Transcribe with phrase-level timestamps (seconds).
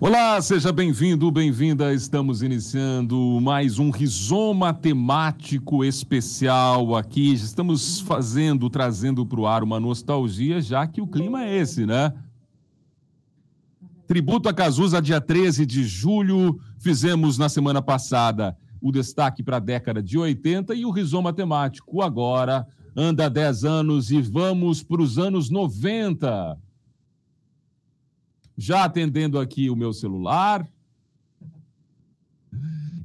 [0.00, 1.92] Olá, seja bem-vindo, bem-vinda.
[1.92, 7.32] Estamos iniciando mais um rizoma temático especial aqui.
[7.32, 12.14] Estamos fazendo, trazendo para o ar uma nostalgia, já que o clima é esse, né?
[14.06, 16.60] Tributo a Cazuza, dia 13 de julho.
[16.78, 22.02] Fizemos na semana passada o destaque para a década de 80 e o rizoma temático
[22.02, 22.64] agora
[22.94, 26.56] anda 10 anos e vamos para os anos 90
[28.58, 30.68] já atendendo aqui o meu celular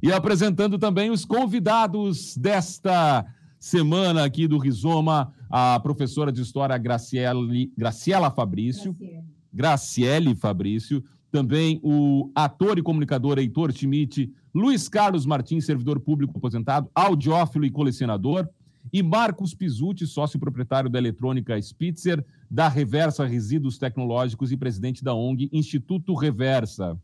[0.02, 3.24] e apresentando também os convidados desta
[3.60, 9.24] semana aqui do Rizoma, a professora de História Graciele, Graciela Fabrício, Graciele.
[9.52, 16.90] Graciele Fabrício, também o ator e comunicador Heitor Schmidt, Luiz Carlos Martins, servidor público aposentado,
[16.94, 18.48] audiófilo e colecionador,
[18.94, 25.12] e Marcos Pisuti, sócio proprietário da eletrônica Spitzer, da Reversa Resíduos Tecnológicos e presidente da
[25.12, 26.96] ONG Instituto Reversa.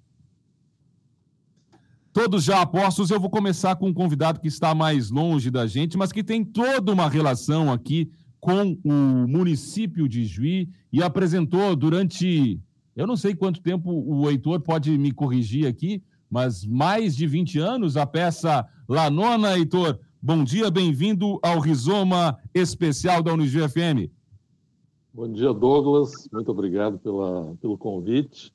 [2.13, 5.99] Todos já apostos, eu vou começar com um convidado que está mais longe da gente,
[5.99, 12.61] mas que tem toda uma relação aqui com o município de Juí e apresentou durante,
[12.95, 17.59] eu não sei quanto tempo o Heitor pode me corrigir aqui, mas mais de 20
[17.59, 19.99] anos, a peça La Nona, Heitor.
[20.23, 24.13] Bom dia, bem-vindo ao Rizoma Especial da Unijuí FM.
[25.15, 26.29] Bom dia, Douglas.
[26.31, 28.53] Muito obrigado pela, pelo convite.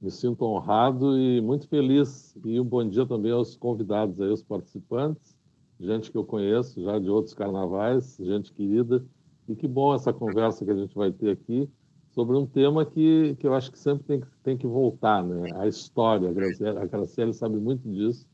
[0.00, 2.32] Me sinto honrado e muito feliz.
[2.44, 5.36] E um bom dia também aos convidados, aí, aos participantes,
[5.80, 9.04] gente que eu conheço já de outros carnavais, gente querida.
[9.48, 11.68] E que bom essa conversa que a gente vai ter aqui
[12.12, 15.50] sobre um tema que, que eu acho que sempre tem, tem que voltar, né?
[15.56, 16.28] A história.
[16.28, 18.28] A Graciele, a Graciele sabe muito disso.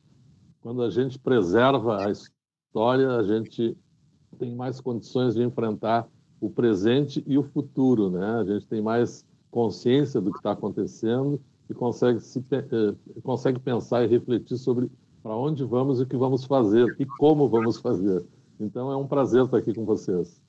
[0.61, 2.36] Quando a gente preserva a história,
[2.83, 3.77] a gente
[4.39, 6.07] tem mais condições de enfrentar
[6.41, 8.41] o presente e o futuro, né?
[8.41, 14.05] A gente tem mais consciência do que está acontecendo e consegue, se, eh, consegue pensar
[14.05, 14.91] e refletir sobre
[15.23, 18.25] para onde vamos e o que vamos fazer e como vamos fazer.
[18.61, 20.41] Então é um prazer estar aqui com vocês.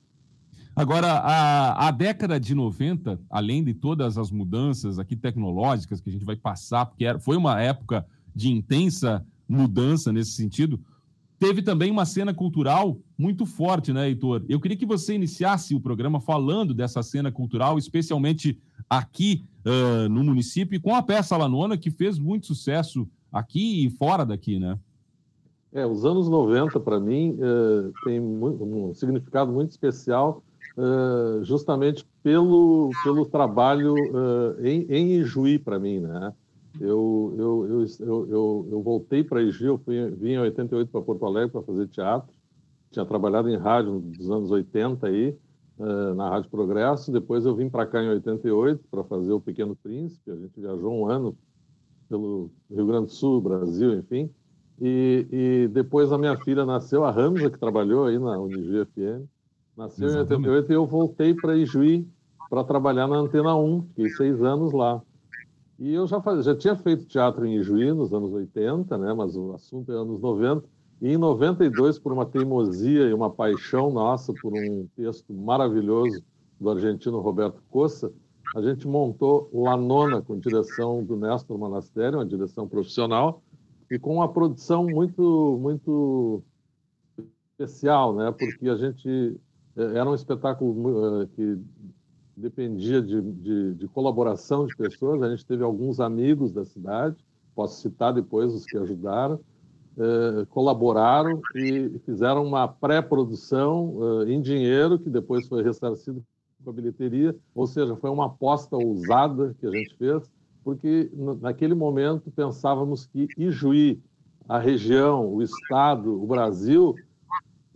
[0.76, 6.12] Agora, a, a década de 90, além de todas as mudanças aqui tecnológicas que a
[6.12, 10.78] gente vai passar, porque era, foi uma época de intensa mudança nesse sentido,
[11.38, 14.44] teve também uma cena cultural muito forte, né, Heitor?
[14.48, 20.24] Eu queria que você iniciasse o programa falando dessa cena cultural, especialmente aqui uh, no
[20.24, 24.78] município, com a peça Lanona, que fez muito sucesso aqui e fora daqui, né?
[25.72, 30.42] É, os anos 90, para mim, uh, tem um significado muito especial,
[30.76, 33.94] uh, justamente pelo, pelo trabalho
[34.60, 36.32] em, em Ijuí, para mim, né?
[36.80, 41.26] Eu, eu, eu, eu, eu voltei para Ijuí, eu fui, vim em 88 para Porto
[41.26, 42.32] Alegre para fazer teatro,
[42.90, 45.36] tinha trabalhado em rádio nos anos 80 aí,
[45.78, 47.12] uh, na Rádio Progresso.
[47.12, 50.30] Depois eu vim para cá em 88 para fazer o Pequeno Príncipe.
[50.30, 51.36] A gente viajou um ano
[52.08, 54.30] pelo Rio Grande do Sul, Brasil, enfim.
[54.80, 59.26] E, e depois a minha filha nasceu, a Ramsa, que trabalhou aí na Unijuí FM,
[59.76, 60.46] nasceu Exatamente.
[60.46, 62.06] em 88 e eu voltei para Ijuí
[62.48, 63.82] para trabalhar na Antena 1.
[63.88, 65.02] Fiquei seis anos lá.
[65.78, 69.14] E eu já, faz, já tinha feito teatro em Ijuí nos anos 80, né?
[69.14, 70.64] mas o assunto é anos 90.
[71.00, 76.20] E em 92, por uma teimosia e uma paixão nossa por um texto maravilhoso
[76.60, 78.12] do argentino Roberto Cossa,
[78.56, 83.42] a gente montou La Nona com direção do Néstor Monastério, uma direção profissional,
[83.90, 86.42] e com uma produção muito muito
[87.58, 88.32] especial, né?
[88.32, 89.38] Porque a gente
[89.76, 91.58] é, era um espetáculo é, que
[92.38, 95.22] dependia de, de, de colaboração de pessoas.
[95.22, 97.16] A gente teve alguns amigos da cidade,
[97.54, 99.40] posso citar depois os que ajudaram,
[99.98, 106.22] eh, colaboraram e fizeram uma pré-produção eh, em dinheiro, que depois foi ressarcido
[106.62, 110.30] com a bilheteria, ou seja, foi uma aposta ousada que a gente fez,
[110.62, 114.00] porque naquele momento pensávamos que Ijuí,
[114.48, 116.94] a região, o estado, o Brasil,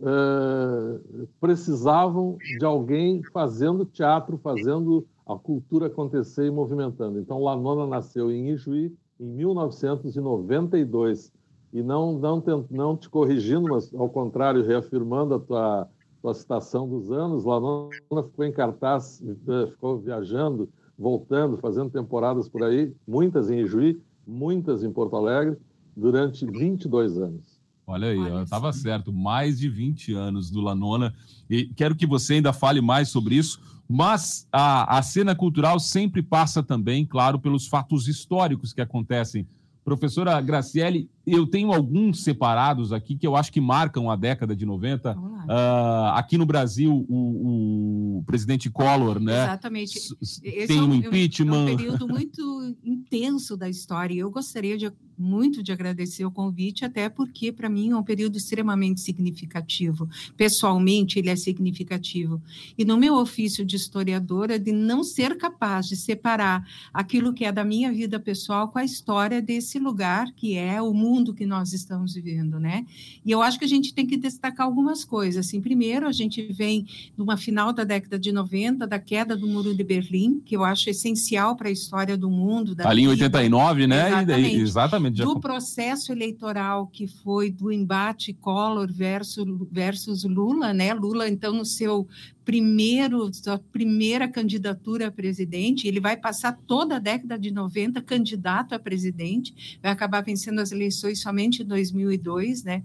[0.01, 0.99] eh,
[1.39, 7.19] precisavam de alguém fazendo teatro, fazendo a cultura acontecer e movimentando.
[7.19, 11.31] Então, Lanona nasceu em Ijuí em 1992
[11.71, 15.87] e não, não, não te corrigindo, mas ao contrário, reafirmando a tua,
[16.21, 17.89] tua citação dos anos, Lanona
[18.29, 24.83] ficou em cartaz, eh, ficou viajando, voltando, fazendo temporadas por aí, muitas em Ijuí, muitas
[24.83, 25.57] em Porto Alegre,
[25.95, 27.52] durante 22 anos.
[27.93, 31.13] Olha aí, estava certo, mais de 20 anos do Lanona.
[31.49, 36.23] E quero que você ainda fale mais sobre isso, mas a, a cena cultural sempre
[36.23, 39.47] passa também, claro, pelos fatos históricos que acontecem
[39.83, 44.65] Professora Graciele, eu tenho alguns separados aqui que eu acho que marcam a década de
[44.65, 45.17] 90.
[45.17, 49.43] Uh, ah, aqui no Brasil, o, o presidente Collor, né?
[49.43, 49.97] Exatamente.
[50.21, 51.69] Esse tem é um, um impeachment.
[51.69, 54.15] É um período muito intenso da história.
[54.15, 58.35] Eu gostaria de muito de agradecer o convite, até porque, para mim, é um período
[58.35, 60.09] extremamente significativo.
[60.35, 62.41] Pessoalmente, ele é significativo.
[62.77, 67.51] E no meu ofício de historiadora, de não ser capaz de separar aquilo que é
[67.51, 71.73] da minha vida pessoal com a história desse lugar, que é o mundo que nós
[71.73, 72.85] estamos vivendo, né?
[73.25, 75.45] E eu acho que a gente tem que destacar algumas coisas.
[75.45, 79.75] Assim, primeiro, a gente vem numa final da década de 90, da queda do Muro
[79.75, 82.73] de Berlim, que eu acho essencial para a história do mundo.
[82.79, 84.07] Ali em 89, né?
[84.07, 84.55] Exatamente.
[84.55, 85.23] Exatamente Exatamente.
[85.23, 90.93] Do processo eleitoral que foi do embate Collor versus, versus Lula, né?
[90.93, 92.07] Lula, então, no seu
[92.45, 98.73] primeiro, sua primeira candidatura a presidente, ele vai passar toda a década de 90 candidato
[98.73, 102.83] a presidente, vai acabar vencendo as eleições somente em 2002, né?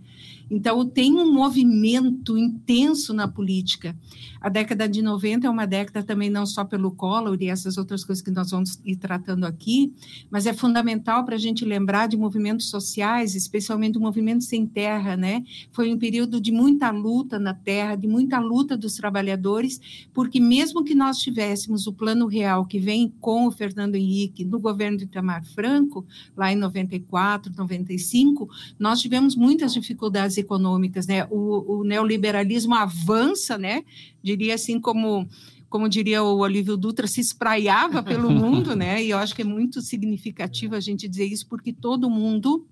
[0.51, 3.97] Então, tem um movimento intenso na política.
[4.41, 8.05] A década de 90 é uma década também não só pelo Collor e essas outras
[8.05, 9.93] coisas que nós vamos ir tratando aqui,
[10.31, 15.17] mas é fundamental para a gente lembrar de movimentos sociais, especialmente o movimento sem terra,
[15.17, 15.43] né?
[15.73, 19.81] Foi um período de muita luta na terra, de muita luta dos trabalhadores
[20.13, 24.59] porque mesmo que nós tivéssemos o plano real que vem com o Fernando Henrique no
[24.59, 31.27] governo de Itamar Franco, lá em 94, 95, nós tivemos muitas dificuldades econômicas, né?
[31.31, 33.85] O, o neoliberalismo avança, né?
[34.23, 35.29] Diria assim como
[35.69, 39.05] como diria o Olívio Dutra, se espraiava pelo mundo, né?
[39.05, 42.67] E eu acho que é muito significativo a gente dizer isso, porque todo mundo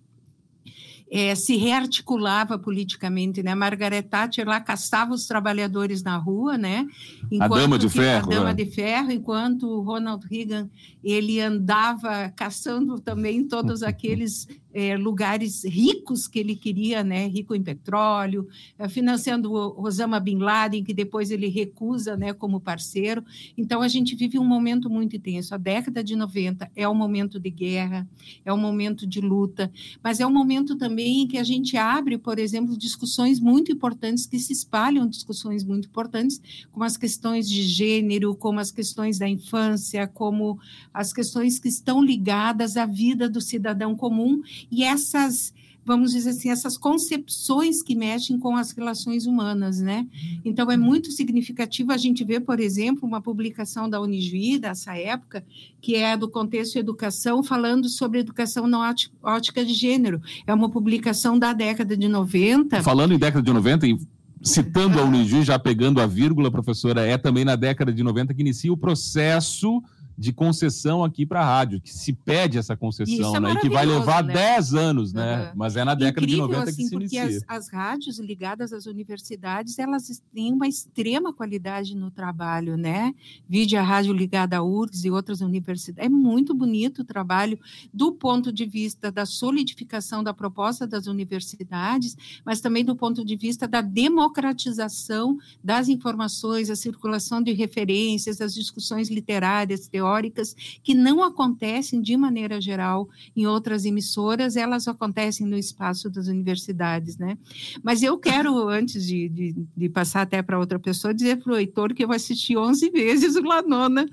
[1.11, 3.55] é, se rearticulava politicamente, né?
[3.55, 6.87] Margaret Thatcher lá caçava os trabalhadores na rua, né?
[7.31, 8.33] Enquanto a dama de ferro.
[8.33, 8.55] A dama né?
[8.55, 10.69] de ferro, enquanto Ronald Reagan
[11.05, 17.63] ele andava caçando também todos aqueles é, lugares ricos que ele queria, né, rico em
[17.63, 18.47] petróleo,
[18.79, 23.25] é, financiando o Osama Bin Laden, que depois ele recusa né, como parceiro.
[23.57, 25.55] Então, a gente vive um momento muito intenso.
[25.55, 28.07] A década de 90 é um momento de guerra,
[28.45, 29.73] é um momento de luta,
[30.05, 34.27] mas é um momento também em que a gente abre, por exemplo, discussões muito importantes
[34.27, 39.27] que se espalham, discussões muito importantes, como as questões de gênero, como as questões da
[39.27, 40.59] infância, como
[40.93, 45.55] as questões que estão ligadas à vida do cidadão comum e essas
[45.87, 50.05] vamos dizer assim, essas concepções que mexem com as relações humanas, né?
[50.45, 55.45] Então, é muito significativo a gente ver, por exemplo, uma publicação da Unijuí, dessa época,
[55.81, 58.81] que é do contexto educação, falando sobre educação não
[59.23, 60.21] ótica de gênero.
[60.45, 62.83] É uma publicação da década de 90.
[62.83, 63.97] Falando em década de 90, e
[64.43, 68.41] citando a Unijuí, já pegando a vírgula, professora, é também na década de 90 que
[68.41, 69.81] inicia o processo
[70.19, 73.53] de concessão aqui para a rádio, que se pede essa concessão, é né?
[73.53, 74.33] E que vai levar né?
[74.33, 75.49] 10 anos, né?
[75.49, 75.53] Uhum.
[75.57, 77.45] Mas é na década Incrível, de 90 assim, que se porque inicia.
[77.47, 83.15] As, as rádios ligadas às universidades, elas têm uma extrema qualidade no trabalho, né?
[83.49, 86.07] Vide a rádio ligada à URGS e outras universidades.
[86.07, 87.59] É muito bonito o trabalho
[87.93, 93.37] do ponto de vista da solidificação da proposta das universidades, mas também do ponto de
[93.37, 100.95] vista da democratização das informações, a circulação de referências, as discussões literárias, teóricas, teóricas que
[100.95, 107.37] não acontecem de maneira geral em outras emissoras, elas acontecem no espaço das universidades, né?
[107.83, 111.57] Mas eu quero, antes de, de, de passar até para outra pessoa, dizer para o
[111.57, 114.07] Heitor que eu assisti 11 vezes o Lanona.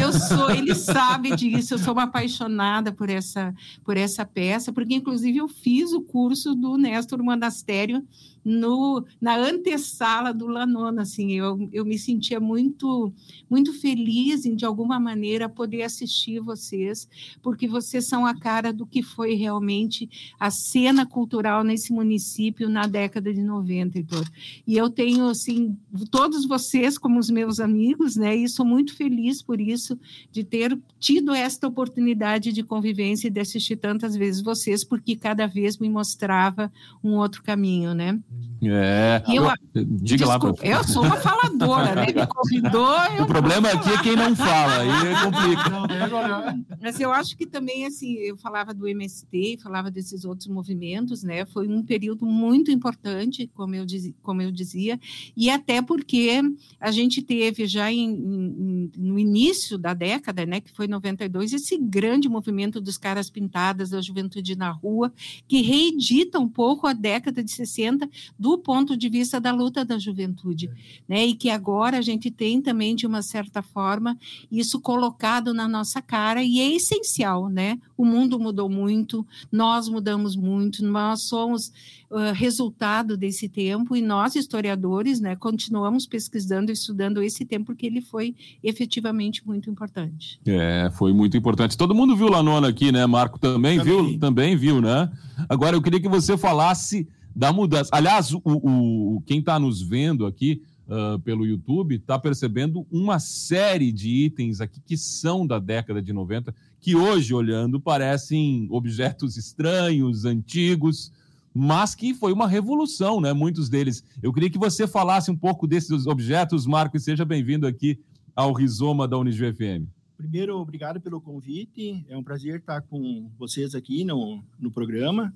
[0.00, 4.94] Eu sou, ele sabe disso, eu sou uma apaixonada por essa, por essa peça, porque
[4.94, 8.04] inclusive eu fiz o curso do Néstor Monastério
[8.44, 13.12] no, na antessala do Lanona, assim, eu, eu me sentia muito,
[13.48, 17.08] muito feliz em, de alguma maneira, poder assistir vocês,
[17.42, 22.86] porque vocês são a cara do que foi realmente a cena cultural nesse município na
[22.86, 24.28] década de 90, Heitor.
[24.66, 25.76] E eu tenho, assim,
[26.10, 29.98] todos vocês como os meus amigos, né, e sou muito feliz por isso,
[30.32, 35.46] de ter tido esta oportunidade de convivência e de assistir tantas vezes vocês, porque cada
[35.46, 36.72] vez me mostrava
[37.02, 38.18] um outro caminho, né?
[38.62, 39.22] É.
[39.26, 39.50] Eu,
[39.86, 40.68] Diga desculpa, lá.
[40.68, 42.06] Eu sou uma faladora, né?
[42.06, 42.94] Me convidou.
[43.22, 46.76] o problema aqui é quem não fala, aí complica.
[46.80, 51.46] Mas eu acho que também, assim, eu falava do MST, falava desses outros movimentos, né?
[51.46, 55.00] Foi um período muito importante, como eu, diz, como eu dizia,
[55.34, 56.42] e até porque
[56.78, 60.60] a gente teve já em, em, no início da década, né?
[60.60, 65.10] Que foi 92, esse grande movimento dos caras pintadas, da juventude na rua,
[65.48, 68.06] que reedita um pouco a década de 60
[68.38, 70.70] do ponto de vista da luta da juventude, é.
[71.08, 71.26] né?
[71.26, 74.18] E que agora a gente tem também de uma certa forma
[74.50, 77.78] isso colocado na nossa cara e é essencial, né?
[77.96, 81.72] O mundo mudou muito, nós mudamos muito, nós somos
[82.10, 87.86] uh, resultado desse tempo e nós historiadores, né, continuamos pesquisando e estudando esse tempo porque
[87.86, 90.40] ele foi efetivamente muito importante.
[90.44, 91.76] É, foi muito importante.
[91.76, 93.06] Todo mundo viu lá nona aqui, né?
[93.06, 94.06] Marco também, também.
[94.06, 95.10] viu, também viu, né?
[95.48, 97.90] Agora eu queria que você falasse da mudança.
[97.92, 103.92] Aliás, o, o quem está nos vendo aqui uh, pelo YouTube está percebendo uma série
[103.92, 110.24] de itens aqui que são da década de 90, que hoje, olhando, parecem objetos estranhos,
[110.24, 111.12] antigos,
[111.54, 113.32] mas que foi uma revolução, né?
[113.32, 114.04] Muitos deles.
[114.22, 117.98] Eu queria que você falasse um pouco desses objetos, Marco, e seja bem-vindo aqui
[118.34, 119.88] ao Rizoma da Unijuí FM.
[120.16, 122.04] Primeiro, obrigado pelo convite.
[122.08, 125.34] É um prazer estar com vocês aqui no, no programa.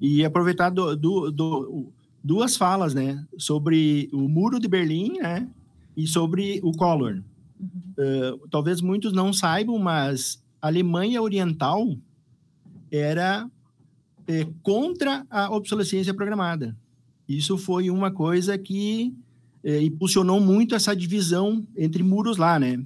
[0.00, 3.24] E aproveitar do, do, do, duas falas, né?
[3.36, 5.48] Sobre o Muro de Berlim, né?
[5.96, 7.22] E sobre o Collor.
[7.58, 7.68] Uhum.
[7.98, 11.96] Uh, talvez muitos não saibam, mas a Alemanha Oriental
[12.90, 13.50] era
[14.26, 16.76] é, contra a obsolescência programada.
[17.28, 19.14] Isso foi uma coisa que
[19.64, 22.80] é, impulsionou muito essa divisão entre muros lá, né?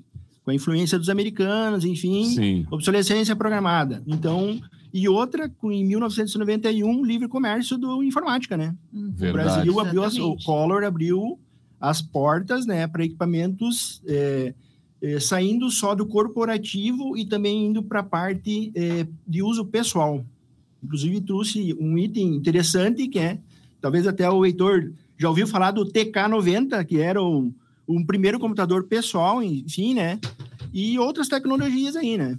[0.45, 2.67] Com a influência dos americanos, enfim, Sim.
[2.71, 4.03] obsolescência programada.
[4.07, 4.61] Então,
[4.93, 8.75] e outra, em 1991, livre comércio do informática, né?
[8.93, 9.71] Verdade.
[9.71, 11.39] O Brasil abriu, o Collor abriu
[11.81, 14.55] as portas né, para equipamentos é,
[15.01, 20.25] é, saindo só do corporativo e também indo para a parte é, de uso pessoal.
[20.83, 23.39] Inclusive, trouxe um item interessante que é,
[23.81, 27.53] talvez até o Heitor já ouviu falar do TK90, que era um,
[27.89, 30.21] um primeiro computador pessoal, enfim, né?
[30.73, 32.39] E outras tecnologias aí, né?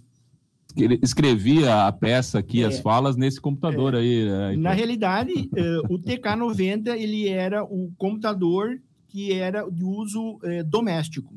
[1.02, 4.26] Escrevia a peça aqui, é, as falas, nesse computador é, aí.
[4.26, 4.56] Né?
[4.58, 11.36] Na realidade, uh, o TK90 ele era o computador que era de uso uh, doméstico.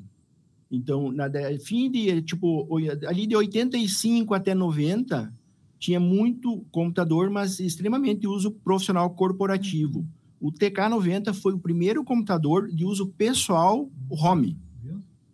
[0.70, 1.30] Então, na
[1.64, 2.66] fim de tipo
[3.06, 5.32] ali de 85 até 90
[5.78, 10.04] tinha muito computador, mas extremamente uso profissional corporativo.
[10.40, 14.56] O TK90 foi o primeiro computador de uso pessoal home.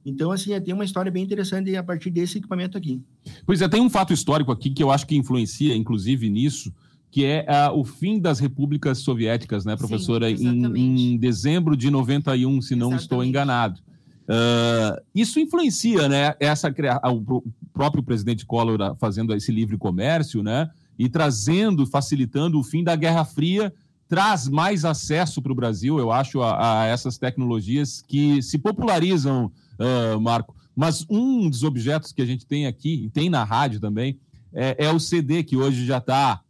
[0.05, 3.01] Então, assim, tem uma história bem interessante a partir desse equipamento aqui.
[3.47, 6.73] Pois é, tem um fato histórico aqui que eu acho que influencia, inclusive, nisso,
[7.11, 10.35] que é uh, o fim das repúblicas soviéticas, né, professora?
[10.35, 13.03] Sim, em, em, dezembro de 91, se não exatamente.
[13.03, 13.81] estou enganado.
[14.23, 16.35] Uh, isso influencia, né?
[16.41, 20.71] Essa, o próprio presidente Collor fazendo esse livre comércio, né?
[20.99, 23.73] E trazendo, facilitando o fim da Guerra Fria,
[24.13, 29.51] traz mais acesso para o Brasil, eu acho, a, a, essas tecnologias que se popularizam
[29.79, 30.55] uh, Marco.
[30.77, 34.21] Mas um dos objetos que a gente tem aqui, e tem na rádio também,
[34.53, 36.43] é, é o CD, que hoje já está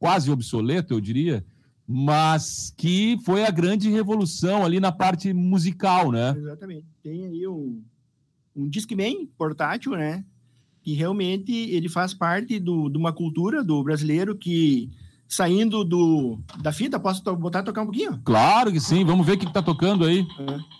[0.00, 1.46] quase obsoleto, eu diria,
[1.86, 6.34] mas que foi a grande revolução ali na parte musical, né?
[6.36, 6.86] Exatamente.
[7.04, 7.84] Tem aí um,
[8.56, 10.24] um Discman portátil, né?
[10.82, 14.90] Que realmente ele faz parte de uma cultura do brasileiro que
[15.28, 18.20] saindo do, da fita, posso botar tocar um pouquinho?
[18.24, 20.26] Claro que sim, vamos ver o que está tocando aí.
[20.40, 20.76] É.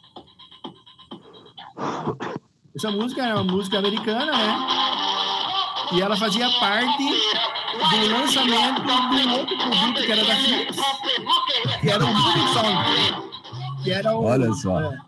[2.75, 4.59] Essa música é uma música americana, né?
[5.93, 10.77] E ela fazia parte do lançamento de um outro produto que era da Philips,
[11.81, 13.83] que era o Moving.
[13.83, 14.81] Que era um, Olha só.
[14.93, 14.99] É,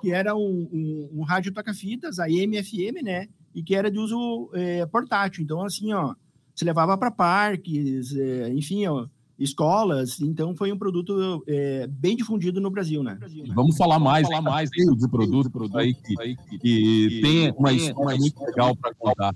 [0.00, 3.28] que era um, um, um rádio toca-fitas, a FM, né?
[3.54, 5.42] E que era de uso é, portátil.
[5.42, 6.14] Então, assim, ó,
[6.58, 9.06] se levava para parques, é, enfim, ó,
[9.38, 13.16] escolas, então foi um produto é, bem difundido no Brasil, né?
[13.54, 18.18] Vamos falar mais, falar mais do produto, produto aí que, que, que tem uma história
[18.18, 19.32] muito legal para contar.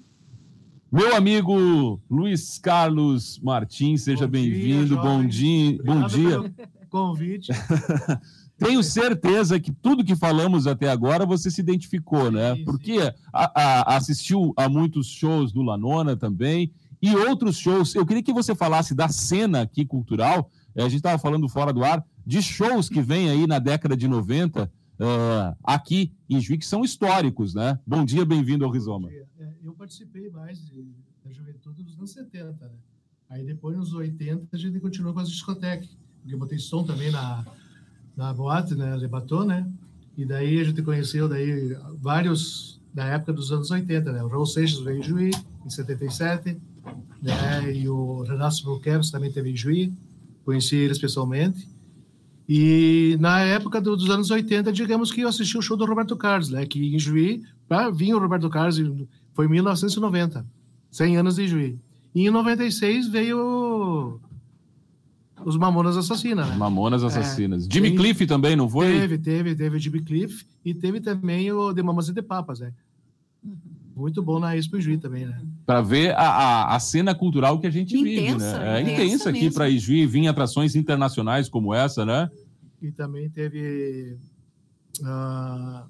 [0.91, 4.97] Meu amigo Luiz Carlos Martins, seja bem-vindo.
[4.97, 6.53] Bom dia, bom dia.
[6.91, 7.53] Convite.
[8.59, 12.57] Tenho certeza que tudo que falamos até agora você se identificou, né?
[12.65, 12.99] Porque
[13.33, 17.95] a, a, assistiu a muitos shows do Lanona também e outros shows.
[17.97, 20.49] Eu queria que você falasse da cena aqui cultural.
[20.75, 23.97] Eh, a gente estava falando fora do ar de shows que vem aí na década
[23.97, 24.69] de 90 uh,
[25.01, 27.81] eh, aqui em Juiz, que são históricos, né?
[27.85, 29.11] Bom dia, bem-vindo ao Rizoma.
[29.11, 29.27] É,
[29.65, 30.61] eu participei mais
[31.25, 32.75] da juventude dos anos 70, né?
[33.29, 35.89] Aí depois, nos 80, a gente continuou com as discotecas,
[36.21, 37.45] porque eu botei som também na,
[38.17, 38.95] na boate, né?
[38.95, 39.69] Lebaton, né?
[40.17, 44.23] E daí a gente conheceu daí vários da época dos anos 80, né?
[44.23, 46.61] O Raul Seixas veio em Juiz, em 77,
[47.21, 47.73] né?
[47.75, 49.93] E o Renato Bruqueros também teve em Juí,
[50.45, 51.69] conheci eles pessoalmente.
[52.49, 56.17] E na época do, dos anos 80, digamos que eu assisti o show do Roberto
[56.17, 56.67] Carlos, né?
[56.67, 58.81] Que em Juí, para vir o Roberto Carlos,
[59.33, 60.45] foi em 1990,
[60.91, 61.79] 100 anos de Juí.
[62.15, 64.21] E em 96 veio
[65.45, 66.57] os Mamonas Assassinas, né?
[66.57, 67.67] Mamonas Assassinas.
[67.67, 68.87] É, Jimmy tem, Cliff também, não foi?
[68.87, 72.61] Teve, teve, teve o Jimmy Cliff e teve também o The Mamas e The Papas,
[72.61, 72.73] né?
[73.95, 75.41] Muito bom na Expo Juí também, né?
[75.65, 78.79] Para ver a, a, a, cena cultural que a gente intensa, vive, né?
[78.79, 82.29] É intensa, intensa aqui para Ijuí, vir atrações internacionais como essa, né?
[82.81, 84.17] E também teve.
[85.01, 85.89] Uh...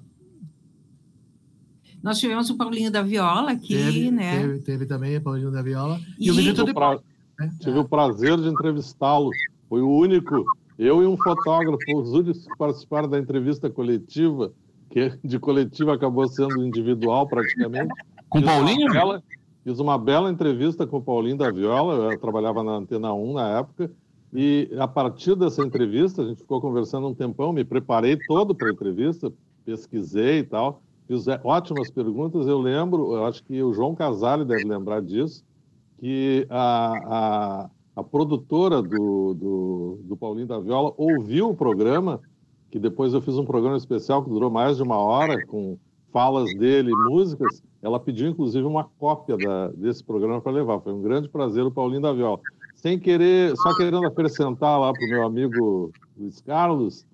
[2.03, 4.39] Nós tivemos o Paulinho da Viola aqui, teve, né?
[4.39, 5.99] Teve, teve também o Paulinho da Viola.
[6.19, 6.99] E, e o Benito de pra...
[7.39, 7.51] né?
[7.59, 9.31] Tive o prazer de entrevistá-lo.
[9.67, 10.43] Foi o único,
[10.77, 14.53] eu e um fotógrafo, os únicos que participaram da entrevista coletiva
[14.93, 17.91] que de coletiva acabou sendo individual praticamente.
[18.29, 18.91] Com o Paulinho?
[18.91, 19.23] Bela,
[19.63, 23.59] fiz uma bela entrevista com o Paulinho da Viola, eu trabalhava na Antena 1 na
[23.59, 23.91] época,
[24.33, 28.69] e a partir dessa entrevista, a gente ficou conversando um tempão, me preparei todo para
[28.69, 29.31] a entrevista,
[29.63, 32.47] pesquisei e tal, fiz é, ótimas perguntas.
[32.47, 35.43] Eu lembro, eu acho que o João Casale deve lembrar disso,
[35.99, 42.19] que a, a, a produtora do, do, do Paulinho da Viola ouviu o programa
[42.73, 45.77] que depois eu fiz um programa especial que durou mais de uma hora, com
[46.13, 47.61] falas dele e músicas.
[47.81, 50.79] Ela pediu, inclusive, uma cópia da, desse programa para levar.
[50.79, 52.39] Foi um grande prazer o Paulinho da Viola.
[52.75, 57.05] Sem querer, só querendo acrescentar lá para o meu amigo Luiz Carlos,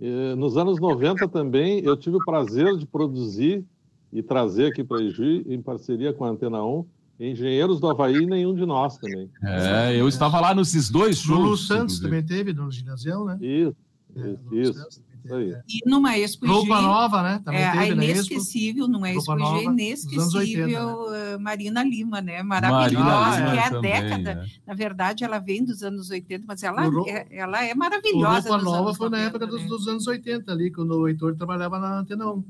[0.00, 3.64] eh, nos anos 90 também eu tive o prazer de produzir
[4.12, 6.84] e trazer aqui para Ijuí, em parceria com a Antena 1,
[7.20, 9.28] Engenheiros do Havaí, nenhum de nós também.
[9.42, 11.38] É, eu estava lá nesses dois shows.
[11.38, 13.38] Lulu Santos também teve, no ginásio, né?
[13.40, 13.76] Isso.
[14.16, 15.02] É, isso.
[15.68, 17.40] E numa Expo Roupa Nova, né?
[17.44, 21.38] Também é, teve a inesquecível, numa Expo Nova, inesquecível, 80, né?
[21.38, 22.42] Marina Lima, né?
[22.42, 24.34] Maravilhosa, Marina que é a também, década.
[24.34, 24.46] Né?
[24.66, 28.48] Na verdade, ela vem dos anos 80, mas ela, é, ela é maravilhosa.
[28.48, 29.68] O Roupa Nova foi 90, na época dos, né?
[29.68, 32.44] dos, anos 80, ali, quando o Heitor trabalhava na Antena 1.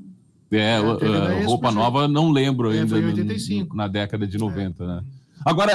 [0.51, 2.95] É, uh, Roupa Nova não lembro é, ainda.
[2.95, 3.75] Foi 85.
[3.75, 4.87] na década de 90, é.
[4.87, 5.03] né?
[5.45, 5.71] Agora,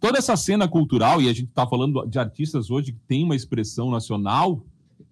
[0.00, 3.36] toda essa cena cultural, e a gente está falando de artistas hoje que tem uma
[3.36, 4.62] expressão nacional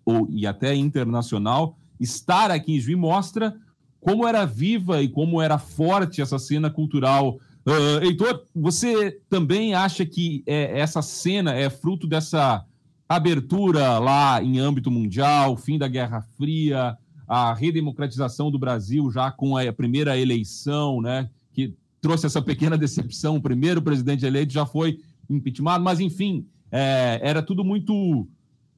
[0.04, 3.54] ou, e até internacional, estar aqui em Juiz mostra
[4.00, 7.38] como era viva e como era forte essa cena cultural.
[7.66, 12.62] Uh, Heitor, você também acha que é, essa cena é fruto dessa
[13.08, 19.56] abertura lá em âmbito mundial, fim da Guerra Fria, a redemocratização do Brasil já com
[19.56, 23.36] a primeira eleição, né, que trouxe essa pequena decepção.
[23.36, 24.98] O primeiro presidente eleito já foi
[25.30, 28.28] impeachment, mas enfim, é, era tudo muito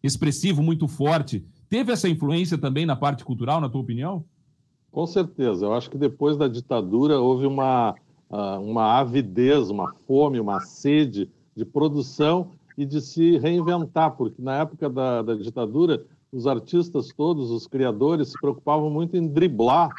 [0.07, 1.45] expressivo, muito forte.
[1.69, 4.25] Teve essa influência também na parte cultural, na tua opinião?
[4.91, 5.67] Com certeza.
[5.67, 7.95] Eu acho que depois da ditadura houve uma,
[8.31, 14.89] uma avidez, uma fome, uma sede de produção e de se reinventar, porque na época
[14.89, 19.91] da, da ditadura os artistas todos, os criadores, se preocupavam muito em driblar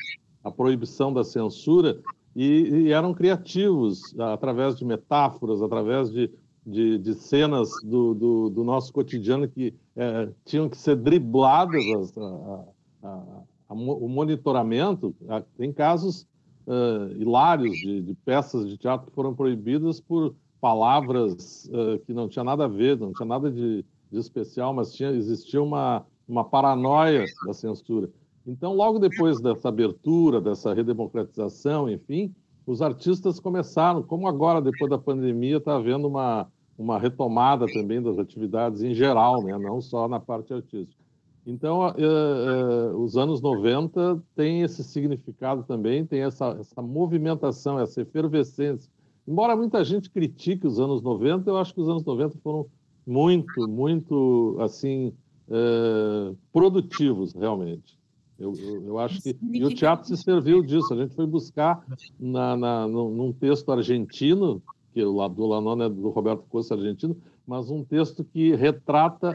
[0.44, 2.00] a proibição da censura
[2.36, 6.30] e, e eram criativos através de metáforas, através de,
[6.68, 11.86] de, de cenas do, do, do, nosso cotidiano que é, tinham que ser dribladas
[12.18, 12.66] a,
[13.04, 15.16] a, a, o monitoramento.
[15.58, 16.28] Tem casos
[16.68, 22.28] uh, hilários de, de, peças de teatro que foram proibidas por palavras uh, que não
[22.28, 26.44] tinha nada a ver, não tinha nada de, de especial, mas tinha, existia uma, uma
[26.44, 28.10] paranoia da censura.
[28.46, 32.34] Então, logo depois dessa abertura, dessa redemocratização, enfim,
[32.66, 38.20] os artistas começaram, como agora, depois da pandemia, está havendo uma, uma retomada também das
[38.20, 39.58] atividades em geral, né?
[39.58, 41.02] não só na parte artística.
[41.46, 48.02] Então, é, é, os anos 90 tem esse significado também, tem essa, essa movimentação, essa
[48.02, 48.92] efervescência.
[49.26, 52.68] Embora muita gente critique os anos 90, eu acho que os anos 90 foram
[53.06, 55.14] muito, muito, assim,
[55.50, 57.98] é, produtivos, realmente.
[58.38, 59.36] Eu, eu, eu, acho que.
[59.52, 60.94] E o teatro se serviu disso.
[60.94, 61.84] A gente foi buscar
[62.20, 64.62] na, na, num texto argentino,
[64.98, 69.32] que o do Lanone é do Roberto Costa argentino, mas um texto que retrata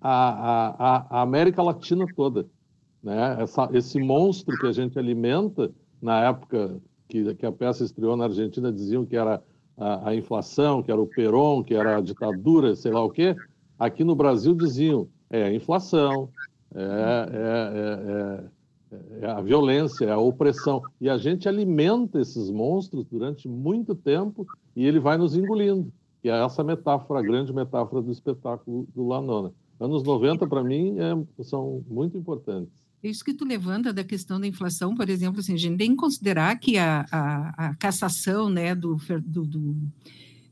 [0.00, 2.46] a, a, a América Latina toda.
[3.00, 3.36] Né?
[3.38, 5.70] Essa, esse monstro que a gente alimenta,
[6.02, 9.40] na época que, que a peça estreou na Argentina, diziam que era
[9.78, 13.36] a, a inflação, que era o Perón, que era a ditadura, sei lá o quê.
[13.78, 16.28] Aqui no Brasil diziam é a inflação,
[16.74, 16.88] é, é,
[17.76, 18.44] é, é,
[19.22, 20.82] a violência, é a opressão.
[21.00, 25.92] E a gente alimenta esses monstros durante muito tempo e ele vai nos engolindo.
[26.22, 29.52] E é essa metáfora, a grande metáfora do espetáculo do Lanona.
[29.78, 30.96] Anos 90, para mim,
[31.42, 32.72] são muito importantes.
[33.02, 35.96] Isso que tu levanta da questão da inflação, por exemplo, assim, a gente tem que
[35.96, 39.76] considerar que a, a, a cassação né, do, do, do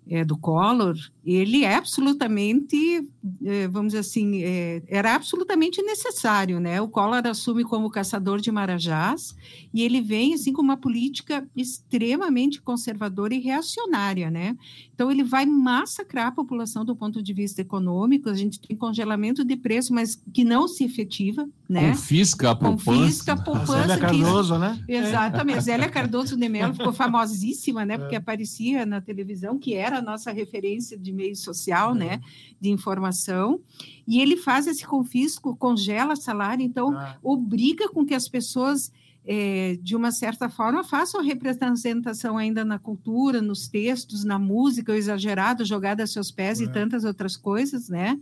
[0.07, 3.08] é, do Collor, ele é absolutamente,
[3.44, 6.80] é, vamos dizer assim, é, era absolutamente necessário, né?
[6.80, 9.35] O Collor assume como caçador de marajás
[9.72, 14.56] e ele vem assim com uma política extremamente conservadora e reacionária, né?
[14.94, 18.28] Então ele vai massacrar a população do ponto de vista econômico.
[18.28, 21.90] A gente tem congelamento de preço, mas que não se efetiva, né?
[21.90, 22.85] Confisca a poupança.
[22.85, 23.78] Confisca a poupança.
[23.78, 24.61] Zélia Cardoso, que...
[24.61, 24.85] né?
[24.88, 25.61] Exatamente.
[25.61, 27.96] Zélia Cardoso de Mello ficou famosíssima, né?
[27.96, 32.20] Porque aparecia na televisão, que era a nossa referência de meio social, né?
[32.61, 33.61] De informação.
[34.07, 37.16] E ele faz esse confisco, congela salário, então ah.
[37.22, 38.90] obriga com que as pessoas
[39.25, 44.96] é, de uma certa forma, façam representação ainda na cultura, nos textos, na música, o
[44.96, 46.64] exagerado, jogada a seus pés é.
[46.64, 48.18] e tantas outras coisas, né?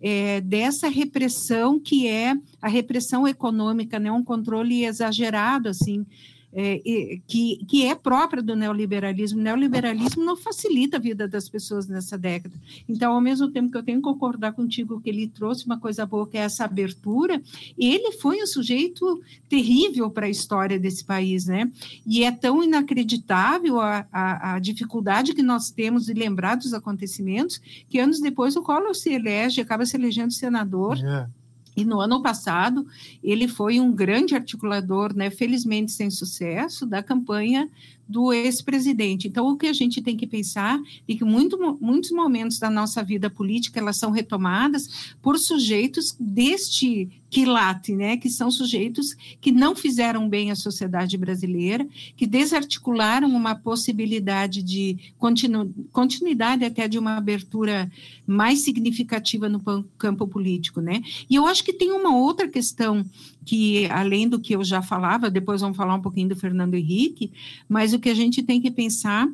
[0.00, 4.12] É, dessa repressão que é a repressão econômica, né?
[4.12, 6.04] Um controle exagerado, assim,
[6.52, 6.80] é,
[7.26, 9.38] que, que é própria do neoliberalismo.
[9.38, 12.54] O neoliberalismo não facilita a vida das pessoas nessa década.
[12.88, 16.04] Então, ao mesmo tempo que eu tenho que concordar contigo que ele trouxe uma coisa
[16.04, 17.40] boa, que é essa abertura,
[17.78, 21.70] ele foi um sujeito terrível para a história desse país, né?
[22.06, 27.60] E é tão inacreditável a, a, a dificuldade que nós temos de lembrar dos acontecimentos,
[27.88, 30.98] que anos depois o Collor se elege, acaba se elegendo senador.
[30.98, 31.41] Yeah é.
[31.76, 32.86] E no ano passado,
[33.22, 37.68] ele foi um grande articulador, né, felizmente sem sucesso, da campanha
[38.12, 39.26] do ex-presidente.
[39.26, 43.02] Então, o que a gente tem que pensar é que muito, muitos momentos da nossa
[43.02, 49.74] vida política elas são retomadas por sujeitos deste quilate, né, que são sujeitos que não
[49.74, 57.16] fizeram bem à sociedade brasileira, que desarticularam uma possibilidade de continu, continuidade até de uma
[57.16, 57.90] abertura
[58.26, 59.62] mais significativa no
[59.96, 61.00] campo político, né?
[61.28, 63.02] E eu acho que tem uma outra questão
[63.44, 67.32] que, além do que eu já falava, depois vamos falar um pouquinho do Fernando Henrique,
[67.68, 69.28] mas o que a gente tem que pensar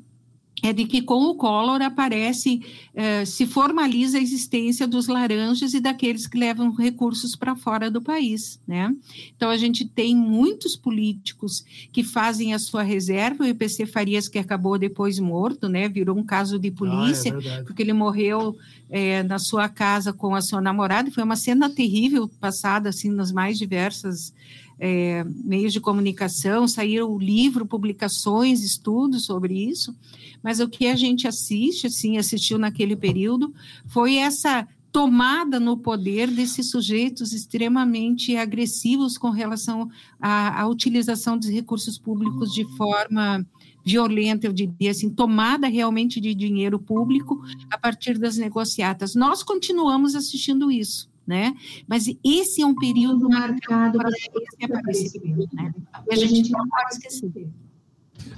[0.62, 2.60] é de que com o Collor aparece,
[2.94, 8.02] eh, se formaliza a existência dos laranjas e daqueles que levam recursos para fora do
[8.02, 8.94] país, né?
[9.36, 14.38] Então a gente tem muitos políticos que fazem a sua reserva, o IPC Farias que
[14.38, 15.88] acabou depois morto, né?
[15.88, 18.56] Virou um caso de polícia, ah, é porque ele morreu
[18.90, 23.30] eh, na sua casa com a sua namorada, foi uma cena terrível passada assim nas
[23.30, 24.32] mais diversas
[24.78, 29.94] é, meios de comunicação, saíram livro, publicações, estudos sobre isso,
[30.42, 33.52] mas o que a gente assiste, assim, assistiu naquele período,
[33.86, 41.48] foi essa tomada no poder desses sujeitos extremamente agressivos com relação à, à utilização dos
[41.48, 43.44] recursos públicos de forma
[43.84, 49.14] violenta, eu diria assim, tomada realmente de dinheiro público a partir das negociatas.
[49.14, 51.54] Nós continuamos assistindo isso né?
[51.86, 55.74] Mas esse é um período marcado para esse aparecimento, né?
[56.10, 57.48] E a gente não pode esquecer.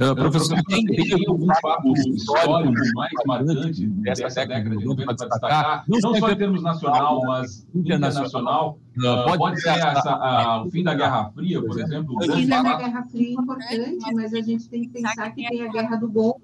[0.00, 5.84] Uh, professor, tem, tem algum fato histórico mais marcante dessa década de 90 para destacar,
[5.88, 8.78] não só em termos nacional, mas internacional?
[8.98, 12.16] Uh, pode, pode ser essa, uh, o fim da Guerra Fria, por exemplo?
[12.16, 15.62] O fim da Guerra Fria é importante, mas a gente tem que pensar que tem
[15.62, 16.40] a Guerra do Golfo.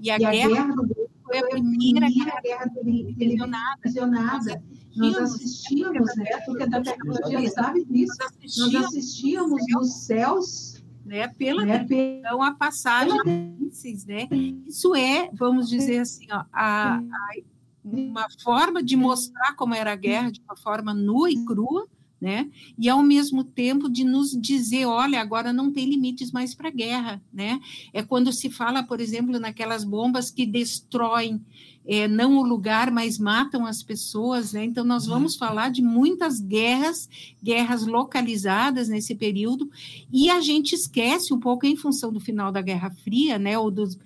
[0.00, 2.70] E a, e a guerra, guerra, do Golfo foi a primeira guerra, guerra
[3.18, 4.62] televisionada.
[4.96, 6.24] Nós assistíamos, né?
[6.44, 8.16] Porque a tecnologia sabe disso.
[8.58, 13.18] Nós assistíamos nos céus né, pela né, televisão, a passagem
[14.06, 14.28] né?
[14.66, 17.02] Isso é, vamos dizer assim, ó, a, a,
[17.82, 21.88] uma forma de mostrar como era a guerra de uma forma nua e crua,
[22.20, 22.50] né?
[22.78, 26.72] E ao mesmo tempo de nos dizer, olha, agora não tem limites mais para a
[26.72, 27.58] guerra, né?
[27.92, 31.44] É quando se fala, por exemplo, naquelas bombas que destroem
[31.92, 34.64] é, não o lugar, mas matam as pessoas, né?
[34.64, 37.08] Então nós vamos falar de muitas guerras,
[37.42, 39.68] guerras localizadas nesse período,
[40.12, 43.58] e a gente esquece um pouco em função do final da Guerra Fria, né?
[43.58, 43.98] Ou do, do,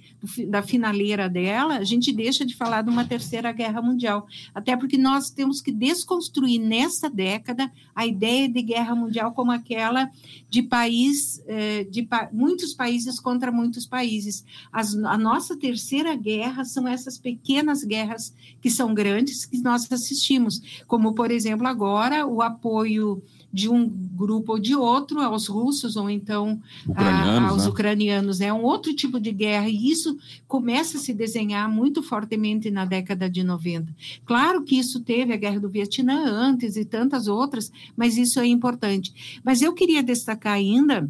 [0.48, 4.96] da finaleira dela, a gente deixa de falar de uma terceira guerra mundial, até porque
[4.96, 10.10] nós temos que desconstruir nessa década a ideia de guerra mundial como aquela
[10.48, 14.44] de país, é, de muitos países contra muitos países.
[14.72, 20.84] As, a nossa terceira guerra são essas pequenas guerras que são grandes que nós assistimos,
[20.86, 23.22] como, por exemplo, agora o apoio
[23.54, 27.68] de um grupo ou de outro aos russos ou então ucranianos, a, aos né?
[27.70, 28.40] ucranianos.
[28.40, 32.84] É um outro tipo de guerra e isso começa a se desenhar muito fortemente na
[32.84, 33.94] década de 90.
[34.26, 38.46] Claro que isso teve a guerra do Vietnã antes e tantas outras, mas isso é
[38.46, 39.40] importante.
[39.44, 41.08] Mas eu queria destacar ainda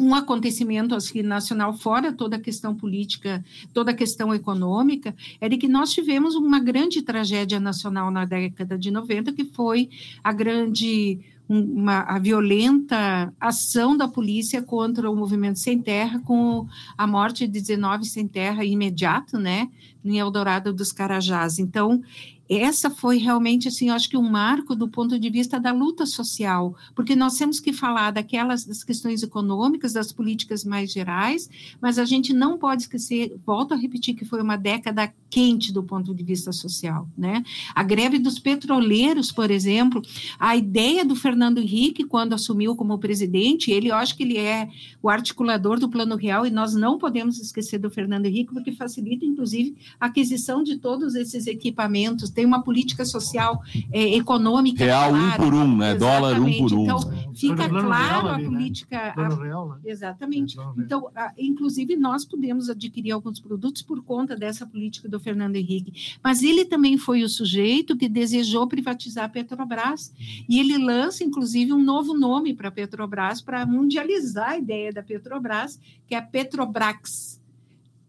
[0.00, 5.56] um acontecimento assim, nacional fora toda a questão política, toda a questão econômica, é de
[5.56, 9.88] que nós tivemos uma grande tragédia nacional na década de 90, que foi
[10.24, 16.66] a grande uma, a violenta ação da polícia contra o movimento Sem Terra, com
[16.96, 19.68] a morte de 19 sem terra imediato, né,
[20.04, 21.58] em Eldorado dos Carajás.
[21.58, 22.02] Então,
[22.48, 26.74] essa foi realmente, assim, acho que um marco do ponto de vista da luta social,
[26.94, 31.48] porque nós temos que falar daquelas das questões econômicas, das políticas mais gerais,
[31.80, 35.82] mas a gente não pode esquecer, volto a repetir que foi uma década quente do
[35.82, 37.42] ponto de vista social, né?
[37.74, 40.00] A greve dos petroleiros, por exemplo,
[40.38, 44.68] a ideia do Fernando Henrique quando assumiu como presidente, ele, eu acho que ele é
[45.02, 49.24] o articulador do Plano Real e nós não podemos esquecer do Fernando Henrique porque facilita,
[49.24, 53.60] inclusive, a aquisição de todos esses equipamentos tem uma política social
[53.92, 54.84] é, econômica.
[54.84, 55.94] Real clara, um por um, né?
[55.96, 56.84] Dólar um por um.
[56.84, 57.00] Então,
[57.34, 58.44] fica claro a né?
[58.44, 59.12] política.
[59.16, 59.28] Né?
[59.42, 59.76] Real, né?
[59.84, 60.56] Exatamente.
[60.56, 65.56] É, então, a, inclusive, nós podemos adquirir alguns produtos por conta dessa política do Fernando
[65.56, 66.16] Henrique.
[66.22, 70.12] Mas ele também foi o sujeito que desejou privatizar a Petrobras.
[70.48, 75.02] E ele lança, inclusive, um novo nome para a Petrobras, para mundializar a ideia da
[75.02, 77.37] Petrobras, que é a Petrobrax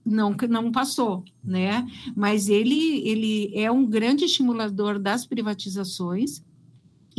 [0.09, 1.85] não não passou, né?
[2.15, 6.43] Mas ele ele é um grande estimulador das privatizações,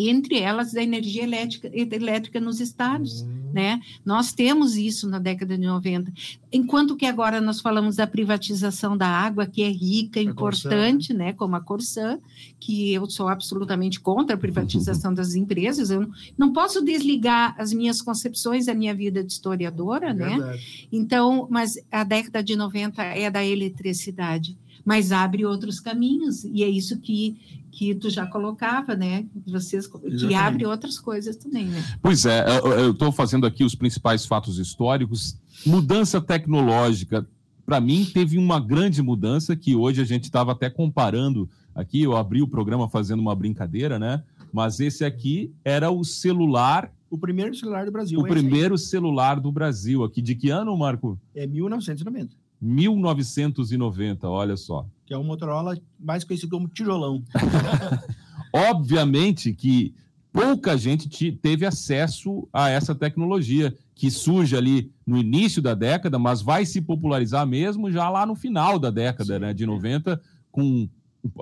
[0.08, 3.50] entre elas da energia elétrica, elétrica nos estados, uhum.
[3.52, 3.80] né?
[4.04, 6.12] Nós temos isso na década de 90.
[6.52, 11.32] Enquanto que agora nós falamos da privatização da água, que é rica, importante, né?
[11.32, 12.18] Como a Corsã,
[12.58, 15.90] que eu sou absolutamente contra a privatização das empresas.
[15.90, 20.58] Eu não, posso desligar as minhas concepções da minha vida de historiadora, né?
[20.92, 24.56] Então, mas a década de 90 é da eletricidade
[24.90, 27.38] mas abre outros caminhos, e é isso que,
[27.70, 29.24] que tu já colocava, né?
[29.46, 31.80] Vocês, que abre outras coisas também, né?
[32.02, 35.38] Pois é, eu estou fazendo aqui os principais fatos históricos.
[35.64, 37.24] Mudança tecnológica,
[37.64, 42.02] para mim, teve uma grande mudança que hoje a gente estava até comparando aqui.
[42.02, 44.24] Eu abri o programa fazendo uma brincadeira, né?
[44.52, 46.92] Mas esse aqui era o celular.
[47.08, 48.18] O primeiro celular do Brasil.
[48.18, 50.02] O é primeiro celular do Brasil.
[50.02, 51.16] Aqui de que ano, Marco?
[51.32, 52.39] É 1990.
[52.60, 54.86] 1990, olha só.
[55.06, 57.22] Que é um Motorola mais conhecido como tijolão.
[58.52, 59.94] Obviamente que
[60.32, 66.40] pouca gente teve acesso a essa tecnologia, que surge ali no início da década, mas
[66.40, 70.88] vai se popularizar mesmo já lá no final da década né, de 90, com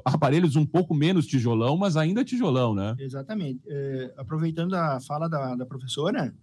[0.04, 2.96] aparelhos um pouco menos tijolão, mas ainda tijolão, né?
[2.98, 3.60] Exatamente.
[3.66, 6.34] É, aproveitando a fala da, da, professora,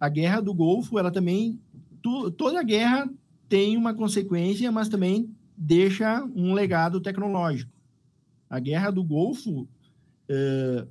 [0.00, 1.60] a guerra do Golfo, ela também,
[2.02, 3.10] tu, toda a guerra
[3.48, 7.72] tem uma consequência, mas também deixa um legado tecnológico.
[8.48, 9.66] A guerra do Golfo
[10.28, 10.86] eh,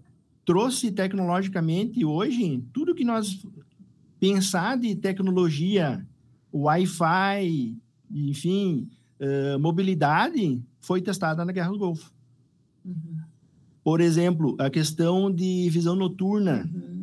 [0.45, 3.45] trouxe tecnologicamente hoje tudo que nós
[4.19, 6.05] pensar de tecnologia,
[6.53, 7.77] Wi-Fi,
[8.11, 8.89] enfim,
[9.19, 12.11] eh, mobilidade, foi testada na guerra do Golfo.
[12.83, 13.19] Uhum.
[13.83, 16.69] Por exemplo, a questão de visão noturna.
[16.73, 16.96] Uhum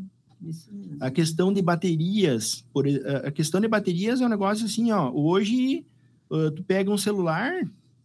[1.00, 2.86] a questão de baterias, por,
[3.24, 5.84] a questão de baterias é um negócio assim, ó, hoje
[6.56, 7.52] tu pega um celular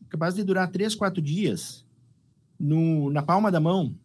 [0.09, 1.85] capaz de durar três, quatro dias
[2.59, 3.95] no, na palma da mão,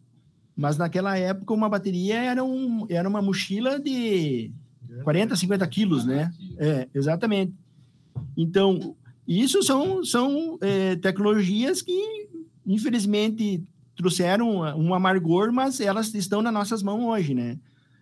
[0.55, 4.51] mas naquela época uma bateria era, um, era uma mochila de
[5.03, 6.31] 40, 50 quilos, né?
[6.57, 7.53] É, exatamente.
[8.37, 8.95] Então,
[9.27, 12.27] isso são, são é, tecnologias que,
[12.65, 13.63] infelizmente,
[13.95, 17.57] trouxeram um amargor, mas elas estão nas nossas mãos hoje, né?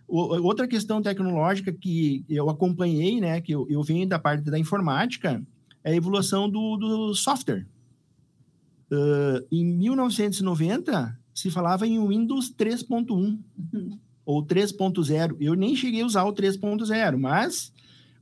[0.06, 5.42] Outra questão tecnológica que eu acompanhei, né, que eu, eu venho da parte da informática,
[5.82, 7.66] é a evolução do, do software.
[8.90, 13.98] Uh, em 1990, se falava em Windows 3.1 uhum.
[14.24, 15.36] ou 3.0.
[15.40, 17.72] Eu nem cheguei a usar o 3.0, mas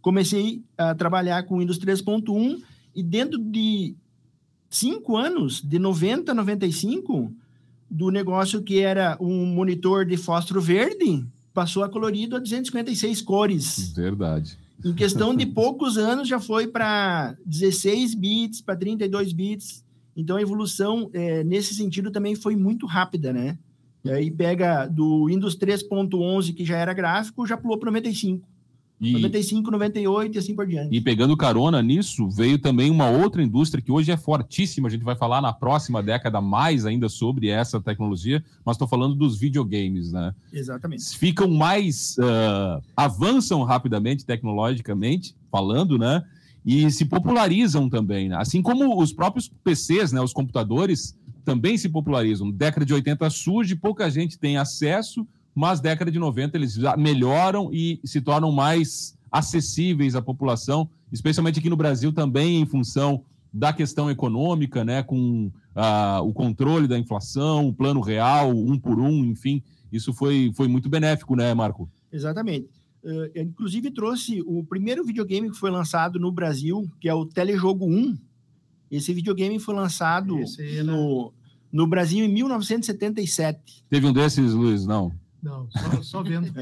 [0.01, 2.62] comecei a trabalhar com Windows 3.1
[2.95, 3.95] e dentro de
[4.68, 7.33] cinco anos, de 90 a 95,
[7.91, 13.92] do negócio que era um monitor de fósforo verde, passou a colorido a 256 cores.
[13.94, 14.59] Verdade.
[14.84, 19.84] Em questão de poucos anos já foi para 16 bits, para 32 bits.
[20.16, 23.59] Então a evolução é, nesse sentido também foi muito rápida, né?
[24.05, 28.46] E aí pega do Windows 3.11, que já era gráfico, já pulou para 95.
[29.03, 30.94] E, 95, 98 e assim por diante.
[30.94, 34.86] E pegando carona nisso, veio também uma outra indústria que hoje é fortíssima.
[34.86, 39.16] A gente vai falar na próxima década mais ainda sobre essa tecnologia, mas estou falando
[39.16, 40.32] dos videogames, né?
[40.53, 41.18] Exatamente.
[41.18, 42.16] Ficam mais.
[42.16, 46.22] Uh, avançam rapidamente tecnologicamente, falando, né?
[46.64, 48.36] E se popularizam também, né?
[48.36, 50.20] Assim como os próprios PCs, né?
[50.20, 52.53] Os computadores também se popularizam.
[52.53, 58.00] Década de 80 surge, pouca gente tem acesso mas década de 90 eles melhoram e
[58.05, 64.11] se tornam mais acessíveis à população, especialmente aqui no Brasil também em função da questão
[64.11, 65.46] econômica, né, com
[65.76, 70.68] uh, o controle da inflação, o plano real, um por um, enfim, isso foi, foi
[70.68, 71.88] muito benéfico, né, Marco?
[72.11, 72.68] Exatamente.
[73.05, 77.86] Uh, inclusive trouxe o primeiro videogame que foi lançado no Brasil, que é o Telejogo
[77.86, 78.16] 1.
[78.90, 81.32] Esse videogame foi lançado Esse, no,
[81.70, 83.84] no Brasil em 1977.
[83.88, 84.86] Teve um desses, Luiz?
[84.86, 85.12] Não.
[85.43, 86.53] Não, só, só vendo.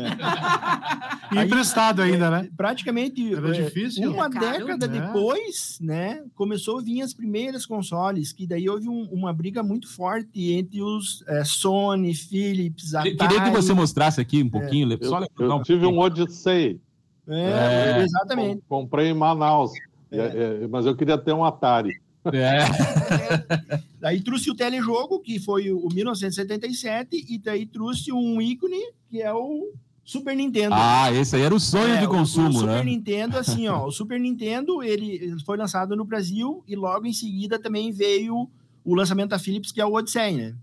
[1.33, 1.43] É.
[1.43, 2.51] E emprestado ainda, é, né?
[2.57, 4.11] Praticamente Era é, difícil.
[4.11, 4.89] uma década é.
[4.89, 9.89] depois, né, começou a vir as primeiras consoles, que daí houve um, uma briga muito
[9.89, 13.16] forte entre os é, Sony, Philips, Atari.
[13.16, 14.93] Queria que você mostrasse aqui um pouquinho.
[14.93, 15.05] É.
[15.05, 16.81] Só eu, eu um tive um Odyssey.
[17.28, 18.62] É, exatamente.
[18.68, 19.70] Comprei em Manaus,
[20.68, 22.01] mas eu queria ter um Atari.
[22.27, 22.59] É.
[23.99, 29.33] daí trouxe o telejogo, que foi o 1977, e daí trouxe um ícone, que é
[29.33, 29.73] o
[30.05, 30.75] Super Nintendo.
[30.77, 32.85] Ah, esse aí era o sonho é, de consumo, o, o Super né?
[32.85, 37.12] Nintendo, assim, ó, o Super Nintendo, ele, ele foi lançado no Brasil e logo em
[37.12, 38.51] seguida também veio
[38.85, 40.55] o lançamento da Philips, que é o Odyssey, né?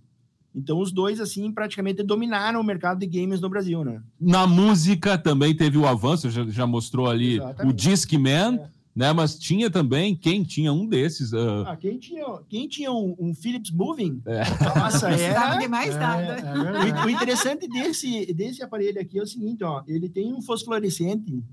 [0.53, 4.01] Então, os dois, assim, praticamente dominaram o mercado de games no Brasil, né?
[4.19, 7.71] Na música também teve o avanço, já, já mostrou ali Exatamente.
[7.71, 8.55] o Discman.
[8.55, 9.13] É né?
[9.13, 11.31] Mas tinha também quem tinha um desses.
[11.31, 11.63] Uh...
[11.67, 14.23] Ah, quem tinha, quem tinha um, um Philips Moving?
[14.25, 14.41] É.
[14.79, 15.57] Nossa, era.
[15.57, 16.23] De mais é, nada.
[16.23, 20.33] É, é o, o, interessante desse, desse aparelho aqui é o seguinte, ó, ele tem
[20.33, 21.43] um fosforescente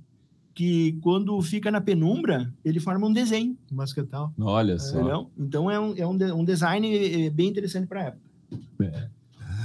[0.55, 3.59] que quando fica na penumbra, ele forma um desenho.
[3.71, 4.33] Basquetal.
[4.41, 4.99] Olha só.
[4.99, 5.31] Entendeu?
[5.37, 8.25] Então é um, é um, de- um design eh, bem interessante para a época.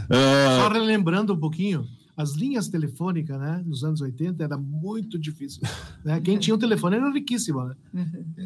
[0.09, 1.87] Ah, Só relembrando um pouquinho,
[2.21, 5.61] as linhas telefônicas, né, nos anos 80 era muito difícil.
[6.03, 6.21] Né?
[6.21, 7.75] Quem tinha o telefone era riquíssimo, né?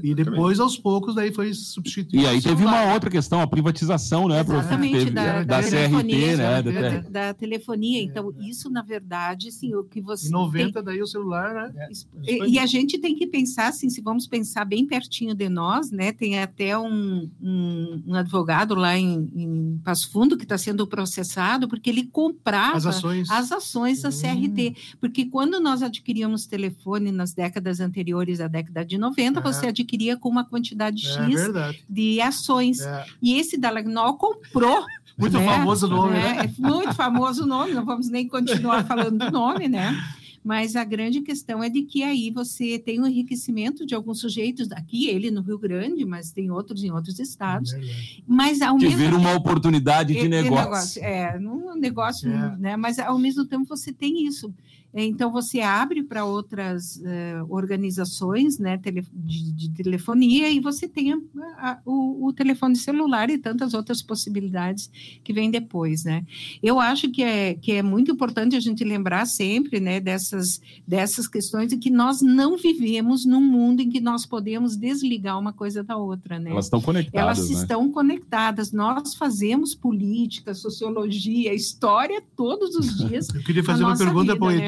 [0.01, 2.23] E depois, aos poucos, daí foi substituído.
[2.23, 4.39] e aí teve uma outra questão, a privatização, né?
[4.41, 6.61] Exatamente, Teve- da, da, da CRT, telefonia, né?
[6.63, 8.01] da, da- da telefonia.
[8.01, 11.89] Então, isso, na verdade, sim, o que você Em 90, daí o celular, né?
[12.25, 15.47] tem- e, e a gente tem que pensar, assim, se vamos pensar bem pertinho de
[15.47, 16.11] nós, né?
[16.11, 21.67] Tem até um, um, um advogado lá em, em Passo Fundo que está sendo processado
[21.67, 23.29] porque ele comprava As ações.
[23.29, 23.62] as ações
[24.01, 24.11] da Hum.
[24.11, 24.75] CRT.
[24.99, 29.43] Porque quando nós adquiríamos telefone nas décadas anteriores à década de 90, É.
[29.43, 31.83] você adquiria com uma quantidade É X verdade.
[31.89, 32.79] de ações.
[32.81, 33.05] É.
[33.21, 34.85] E esse Dalagnol comprou.
[35.17, 35.45] Muito né?
[35.45, 36.37] famoso o nome, né?
[36.45, 39.95] É muito famoso o nome, não vamos nem continuar falando do nome, né?
[40.43, 44.71] Mas a grande questão é de que aí você tem um enriquecimento de alguns sujeitos,
[44.71, 47.71] aqui ele no Rio Grande, mas tem outros em outros estados.
[47.71, 48.23] Verdade.
[48.27, 51.03] Mas ao Que mesmo uma oportunidade de esse negócio.
[51.03, 52.57] É, num negócio, É.
[52.57, 52.75] né?
[52.75, 54.53] Mas ao mesmo tempo você tem isso.
[54.93, 60.87] É, Então você abre para outras eh, organizações, né, tele- de, de telefonia e você
[60.87, 61.17] tem a-
[61.57, 64.89] a- o, o telefone celular e tantas outras possibilidades
[65.23, 66.23] que vêm depois, né?
[66.61, 71.27] Eu acho que é que é muito importante a gente lembrar sempre, né, dessas dessas
[71.27, 75.83] questões e que nós não vivemos num mundo em que nós podemos desligar uma coisa
[75.83, 76.51] da outra, né?
[76.51, 77.55] Elas estão conectadas, Elas né?
[77.61, 78.71] estão conectadas.
[78.71, 83.27] Nós fazemos política, sociologia, história todos os dias.
[83.33, 84.65] Eu queria fazer uma pergunta para o vida,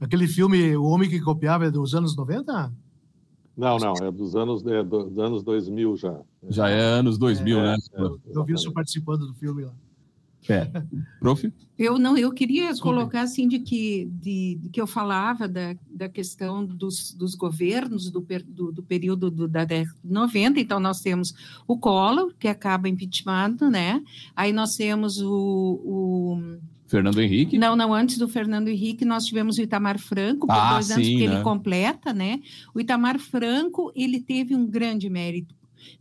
[0.00, 2.72] Aquele filme O Homem que Copiava é dos anos 90?
[3.56, 6.18] Não, não, é dos anos, é dos anos 2000 já.
[6.48, 7.76] Já é anos 2000, É, né?
[7.94, 8.00] é.
[8.34, 9.72] Eu vi o senhor participando do filme lá.
[10.48, 10.70] É.
[11.20, 11.52] Prof?
[11.78, 16.08] Eu não, eu queria colocar assim de que, de, de que eu falava da, da
[16.08, 20.58] questão dos, dos governos do, per- do, do período do- da década de 90.
[20.58, 21.34] Então, nós temos
[21.68, 24.02] o Collor, que acaba impeachment, né?
[24.34, 25.30] Aí nós temos o,
[25.84, 26.58] o
[26.90, 27.56] Fernando Henrique?
[27.56, 31.06] Não, não, antes do Fernando Henrique, nós tivemos o Itamar Franco, por Ah, dois anos
[31.06, 31.34] sim, que né?
[31.34, 32.40] ele completa, né?
[32.74, 35.54] O Itamar Franco, ele teve um grande mérito,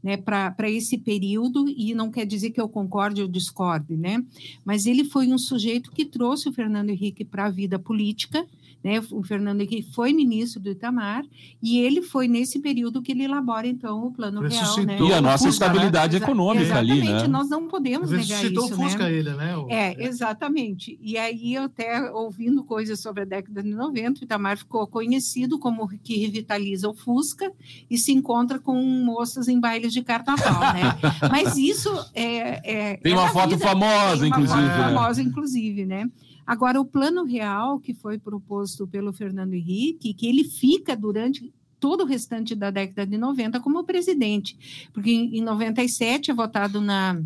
[0.04, 4.24] né, para esse período, e não quer dizer que eu concorde ou discorde, né?
[4.66, 8.46] Mas ele foi um sujeito que trouxe o Fernando Henrique para a vida política,
[8.84, 9.02] né?
[9.12, 11.24] O Fernando Henrique foi ministro do Itamar,
[11.62, 14.60] e ele foi nesse período que ele elabora, então, o Plano Real, né?
[14.60, 15.72] Ressuscitou E a nossa Fusca, né?
[15.72, 17.28] estabilidade Exa- econômica ali, Exatamente, né?
[17.28, 19.14] nós não podemos negar Ressuscitou isso, o Fusca né?
[19.14, 19.58] ele, né?
[19.58, 20.98] O- É, exatamente.
[21.02, 25.58] E aí, eu até ouvindo coisas sobre a década de 90, o Itamar ficou conhecido
[25.60, 27.52] como o que revitaliza o Fusca
[27.90, 30.98] e se encontra com moças em bailes de carnaval, né?
[31.32, 32.92] Mas isso é.
[32.92, 34.84] é Tem é uma foto vida, famosa, tem uma inclusive, foto né?
[34.94, 36.10] famosa, inclusive, né?
[36.50, 42.02] Agora, o plano real que foi proposto pelo Fernando Henrique, que ele fica durante todo
[42.02, 47.22] o restante da década de 90 como presidente, porque em, em 97 é votado na,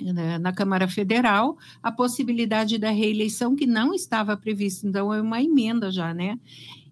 [0.00, 5.42] na, na Câmara Federal a possibilidade da reeleição que não estava prevista, então é uma
[5.42, 6.38] emenda já, né?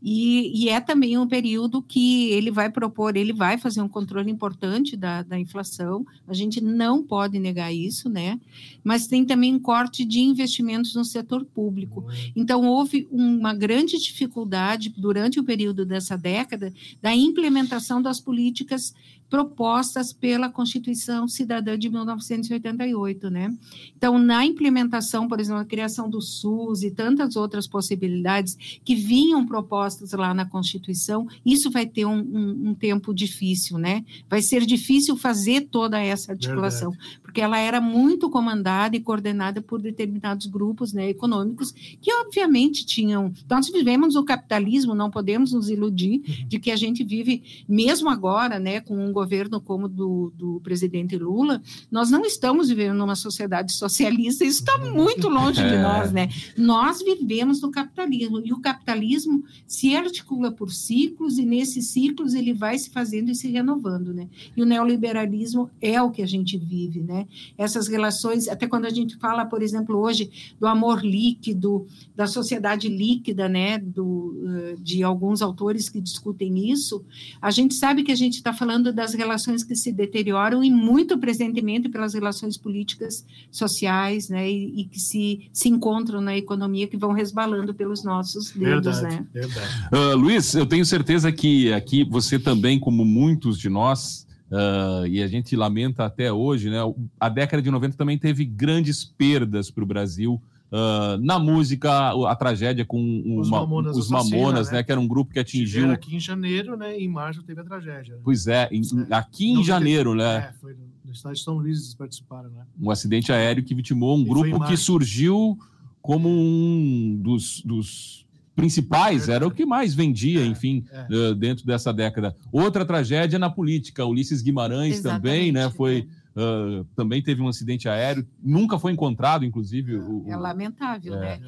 [0.07, 4.31] E, e, é também um período que ele vai propor, ele vai fazer um controle
[4.31, 8.39] importante da, da, inflação, a gente não pode negar isso, né?
[8.85, 12.05] Mas tem também um corte de investimentos no setor público.
[12.37, 18.95] Então, houve uma grande dificuldade durante o período dessa década da implementação das políticas
[19.35, 23.53] propostas pela Constituição Cidadã de 1988, né?
[23.97, 29.45] Então, na implementação, por exemplo, a criação do SUS e tantas outras possibilidades que vinham
[29.45, 34.05] propostas lá na Constituição, isso vai ter um, um, um tempo difícil, né?
[34.31, 37.21] Vai ser difícil fazer toda essa articulação, Verdade.
[37.21, 43.33] porque ela era muito comandada e coordenada por determinados grupos né, econômicos que, obviamente, tinham.
[43.51, 48.61] Nós vivemos o capitalismo, não podemos nos iludir de que a gente vive, mesmo agora,
[48.61, 49.24] né, com um governo
[49.65, 55.29] como do, do presidente Lula, nós não estamos vivendo numa sociedade socialista, isso está muito
[55.29, 56.29] longe de nós, né?
[56.57, 62.53] Nós vivemos no capitalismo, e o capitalismo se articula por ciclos, e nesses ciclos ele
[62.53, 64.29] vai se fazendo e se renovando, né?
[64.57, 67.27] E o neoliberalismo é o que a gente vive, né?
[67.57, 72.89] Essas relações, até quando a gente fala, por exemplo, hoje, do amor líquido, da sociedade
[72.89, 73.79] líquida, né?
[73.79, 77.05] Do, de alguns autores que discutem isso,
[77.41, 81.19] a gente sabe que a gente está falando das relações que se deterioram e muito
[81.19, 86.97] presentemente pelas relações políticas, sociais, né, e, e, que se, se encontram na economia, que
[86.97, 89.27] vão resbalando pelos nossos dedos, verdade, né?
[89.33, 89.89] Verdade.
[89.93, 95.23] Uh, Luiz, eu tenho certeza que aqui você também, como muitos de nós, uh, e
[95.23, 96.79] a gente lamenta até hoje, né,
[97.21, 100.41] a década de 90 também teve grandes perdas para o Brasil,
[100.75, 104.79] Uh, na música, a tragédia com uma, os Mamonas, os Mamonas né?
[104.79, 104.83] né?
[104.83, 105.83] Que era um grupo que atingiu.
[105.83, 106.99] Tiveram aqui em janeiro, né?
[106.99, 108.17] Em março teve a tragédia.
[108.17, 108.21] Né?
[108.25, 109.15] Pois é, em, é.
[109.15, 110.49] aqui em janeiro, né?
[110.49, 112.65] É, foi no estado de São Luís eles participaram, né?
[112.81, 115.57] Um acidente aéreo que vitimou um e grupo que surgiu
[116.03, 121.07] como um dos, dos principais, era o que mais vendia, é, enfim, é.
[121.09, 122.37] Eh, dentro dessa década.
[122.51, 125.71] Outra tragédia na política, Ulisses Guimarães Exatamente, também, né?
[125.71, 125.99] Foi.
[125.99, 129.97] É Uh, também teve um acidente aéreo, nunca foi encontrado, inclusive.
[129.97, 131.39] O, é lamentável, é.
[131.39, 131.41] né?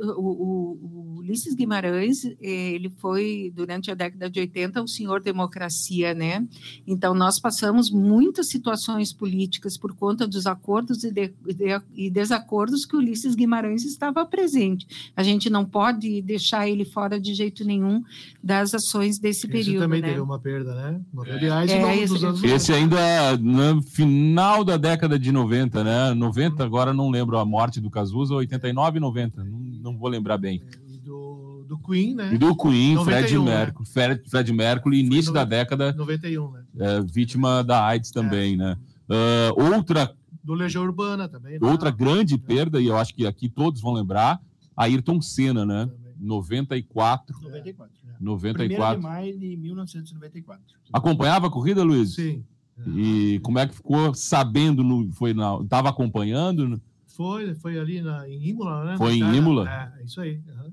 [0.00, 6.12] O, o, o, Ulisses Guimarães, ele foi, durante a década de 80, o senhor democracia,
[6.12, 6.46] né?
[6.86, 12.84] Então, nós passamos muitas situações políticas por conta dos acordos e, de, de, e desacordos
[12.84, 14.86] que Ulisses Guimarães estava presente.
[15.16, 18.04] A gente não pode deixar ele fora de jeito nenhum
[18.42, 19.82] das ações desse esse período.
[19.82, 20.08] também né?
[20.08, 21.00] teve uma perda, né?
[21.16, 24.17] Aliás, é, esse, dos anos esse ainda, no final
[24.64, 26.14] da década de 90, né?
[26.14, 30.38] 90, agora não lembro a morte do Cazuza, 89 e 90, não, não vou lembrar
[30.38, 30.62] bem.
[30.86, 32.32] E do, do Queen, né?
[32.32, 33.92] E do Queen, 91, Fred Mercury, né?
[33.92, 35.92] Fred, Fred Mercury, início no, da década.
[35.92, 36.64] 91, né?
[36.78, 38.56] É, vítima da AIDS também, é.
[38.56, 38.76] né?
[39.08, 40.14] Uh, outra.
[40.42, 41.58] Do Legião Urbana também.
[41.58, 41.68] Né?
[41.68, 42.38] Outra grande é.
[42.38, 44.40] perda, e eu acho que aqui todos vão lembrar,
[44.76, 45.86] Ayrton Senna, né?
[45.86, 46.08] Também.
[46.20, 47.40] 94.
[47.42, 47.94] 94.
[48.20, 48.98] 94.
[48.98, 50.62] 1 de maio de 1994.
[50.92, 52.14] Acompanhava a corrida, Luiz?
[52.14, 52.44] Sim.
[52.86, 54.84] E como é que ficou sabendo?
[54.84, 56.80] No, foi na, estava acompanhando?
[57.06, 58.96] Foi, foi ali na, em Imola, né?
[58.96, 59.68] Foi em Imola?
[59.68, 60.40] É, isso aí.
[60.46, 60.72] Uhum.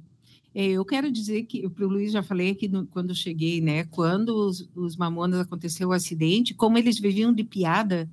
[0.54, 3.84] Eu quero dizer que, para o Luiz já falei aqui no, quando cheguei, né?
[3.86, 8.10] Quando os, os Mamonas aconteceu o acidente, como eles viviam de piada,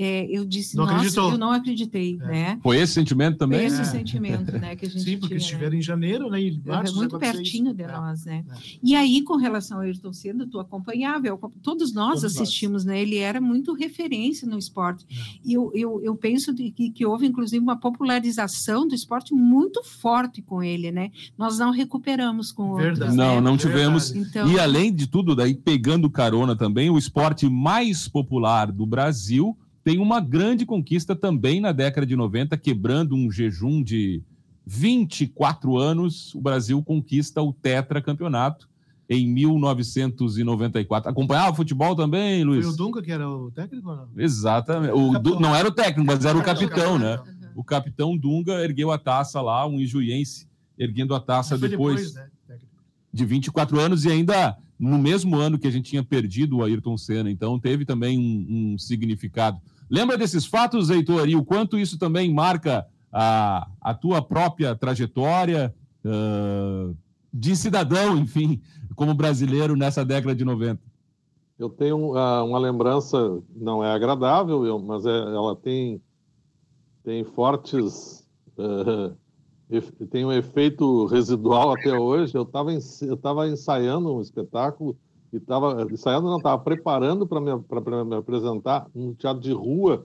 [0.00, 2.26] é, eu disse, não nossa, eu não acreditei, é.
[2.26, 2.60] né?
[2.62, 3.58] Foi esse sentimento também?
[3.58, 3.84] Foi esse é.
[3.84, 5.78] sentimento, né, que a gente Sim, porque tinha, estiveram né?
[5.78, 7.88] em janeiro, né, e março, muito pertinho de é.
[7.88, 8.44] nós, né?
[8.48, 8.54] É.
[8.80, 12.94] E aí, com relação ao Ayrton Senna, tu acompanhava, eu, todos nós todos assistimos, nós.
[12.94, 13.02] né?
[13.02, 15.04] Ele era muito referência no esporte.
[15.44, 19.82] E eu, eu, eu penso de, que, que houve, inclusive, uma popularização do esporte muito
[19.82, 21.10] forte com ele, né?
[21.36, 23.00] Nós não recuperamos com Verdade.
[23.00, 23.16] outros.
[23.16, 23.40] Não, né?
[23.40, 24.14] não tivemos.
[24.14, 24.48] Então...
[24.48, 29.98] E além de tudo, daí pegando carona também, o esporte mais popular do Brasil tem
[29.98, 34.22] uma grande conquista também na década de 90, quebrando um jejum de
[34.66, 38.68] 24 anos, o Brasil conquista o tetracampeonato
[39.08, 41.10] em 1994.
[41.10, 42.66] Acompanhava futebol também, Luiz?
[42.66, 43.90] Foi o Dunga que era o técnico?
[43.90, 44.10] Não?
[44.14, 44.92] Exatamente.
[44.92, 45.40] O, du...
[45.40, 47.18] não era o técnico, mas era o capitão, né?
[47.56, 50.46] O capitão Dunga ergueu a taça lá, um ijuiense
[50.78, 52.28] erguendo a taça depois, depois né?
[53.10, 56.98] de 24 anos e ainda no mesmo ano que a gente tinha perdido o Ayrton
[56.98, 57.30] Senna.
[57.30, 59.58] Então teve também um, um significado.
[59.90, 65.74] Lembra desses fatos, Heitor, e o quanto isso também marca a, a tua própria trajetória
[66.04, 66.94] uh,
[67.32, 68.60] de cidadão, enfim,
[68.94, 70.80] como brasileiro nessa década de 90?
[71.58, 76.00] Eu tenho uh, uma lembrança, não é agradável, mas é, ela tem,
[77.02, 78.26] tem fortes.
[78.56, 79.16] Uh,
[80.10, 82.34] tem um efeito residual até hoje.
[82.34, 84.96] Eu estava eu ensaiando um espetáculo
[85.32, 87.52] e estava ensaiando, não, estava preparando para me,
[88.04, 90.04] me apresentar no teatro de rua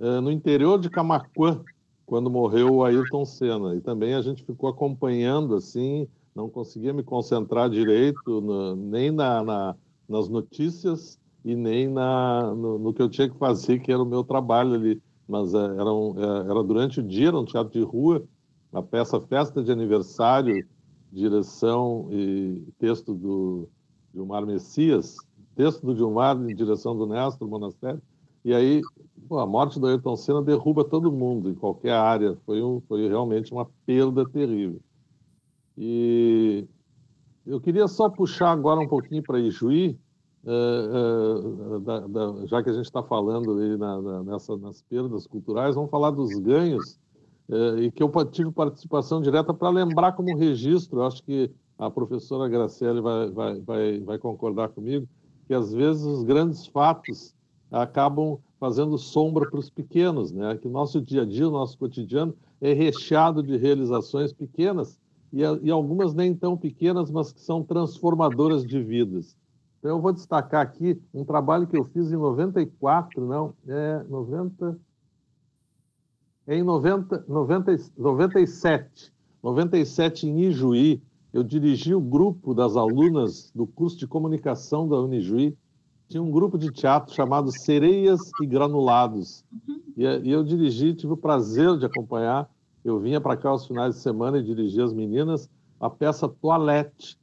[0.00, 1.60] eh, no interior de Camacuã,
[2.06, 3.74] quando morreu o Ayrton Senna.
[3.74, 9.42] E também a gente ficou acompanhando, assim, não conseguia me concentrar direito, no, nem na,
[9.42, 9.76] na,
[10.08, 14.06] nas notícias e nem na, no, no, que eu tinha que fazer, que era o
[14.06, 15.02] meu trabalho ali.
[15.28, 18.24] Mas é, era, um, é, era durante o dia, era um teatro de rua,
[18.72, 20.66] a peça Festa de Aniversário,
[21.12, 23.68] direção e texto do
[24.18, 25.16] Gilmar Messias,
[25.54, 28.02] texto do Gilmar em direção do Néstor Monastério,
[28.44, 28.82] e aí
[29.28, 33.08] pô, a morte do Ayrton Senna derruba todo mundo, em qualquer área, foi, um, foi
[33.08, 34.80] realmente uma perda terrível.
[35.76, 36.66] E
[37.46, 39.96] eu queria só puxar agora um pouquinho para Ijuí,
[40.44, 44.82] uh, uh, da, da, já que a gente está falando aí na, na, nessa, nas
[44.82, 46.98] perdas culturais, vamos falar dos ganhos,
[47.48, 51.90] uh, e que eu tive participação direta para lembrar como registro, eu acho que a
[51.90, 55.08] professora Graciele vai, vai, vai, vai concordar comigo,
[55.46, 57.34] que às vezes os grandes fatos
[57.70, 60.56] acabam fazendo sombra para os pequenos, né?
[60.56, 64.98] Que o nosso dia a dia, o nosso cotidiano é recheado de realizações pequenas
[65.32, 69.36] e, e algumas nem tão pequenas, mas que são transformadoras de vidas.
[69.78, 74.78] Então eu vou destacar aqui um trabalho que eu fiz em 94, não, é 90
[76.48, 79.12] é em 90, 90, 97,
[79.42, 81.02] 97 em Ijuí,
[81.32, 85.56] eu dirigi o grupo das alunas do curso de comunicação da Unijuí.
[86.08, 89.44] Tinha um grupo de teatro chamado Sereias e Granulados.
[89.96, 92.50] E, e, eu dirigi, tive o prazer de acompanhar.
[92.82, 95.48] Eu vinha para cá aos finais de semana e dirigia as meninas
[95.80, 97.18] a peça Toilette,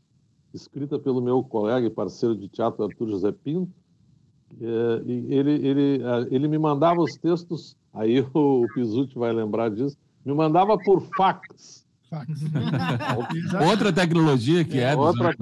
[0.54, 3.72] escrita pelo meu colega e parceiro de teatro Arthur José Pinto.
[4.62, 6.02] É, e ele, ele,
[6.32, 11.85] ele me mandava os textos, aí o, o vai lembrar disso, me mandava por fax.
[12.10, 12.42] Fax.
[13.70, 14.96] Outra tecnologia que é.
[14.96, 15.36] Outra,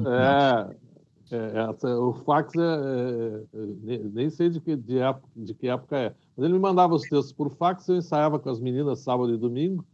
[1.32, 5.68] é, é, é, o fax é, é, nem sei de que, de, época, de que
[5.68, 6.14] época é.
[6.36, 9.38] Mas ele me mandava os textos por fax, eu ensaiava com as meninas sábado e
[9.38, 9.86] domingo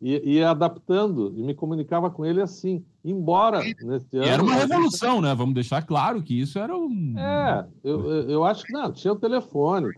[0.00, 2.84] e ia adaptando e me comunicava com ele assim.
[3.02, 4.26] Embora nesse ano.
[4.26, 5.34] Era uma revolução, né?
[5.34, 7.14] Vamos deixar claro que isso era um.
[7.18, 9.94] É, eu, eu acho que não, tinha o telefone,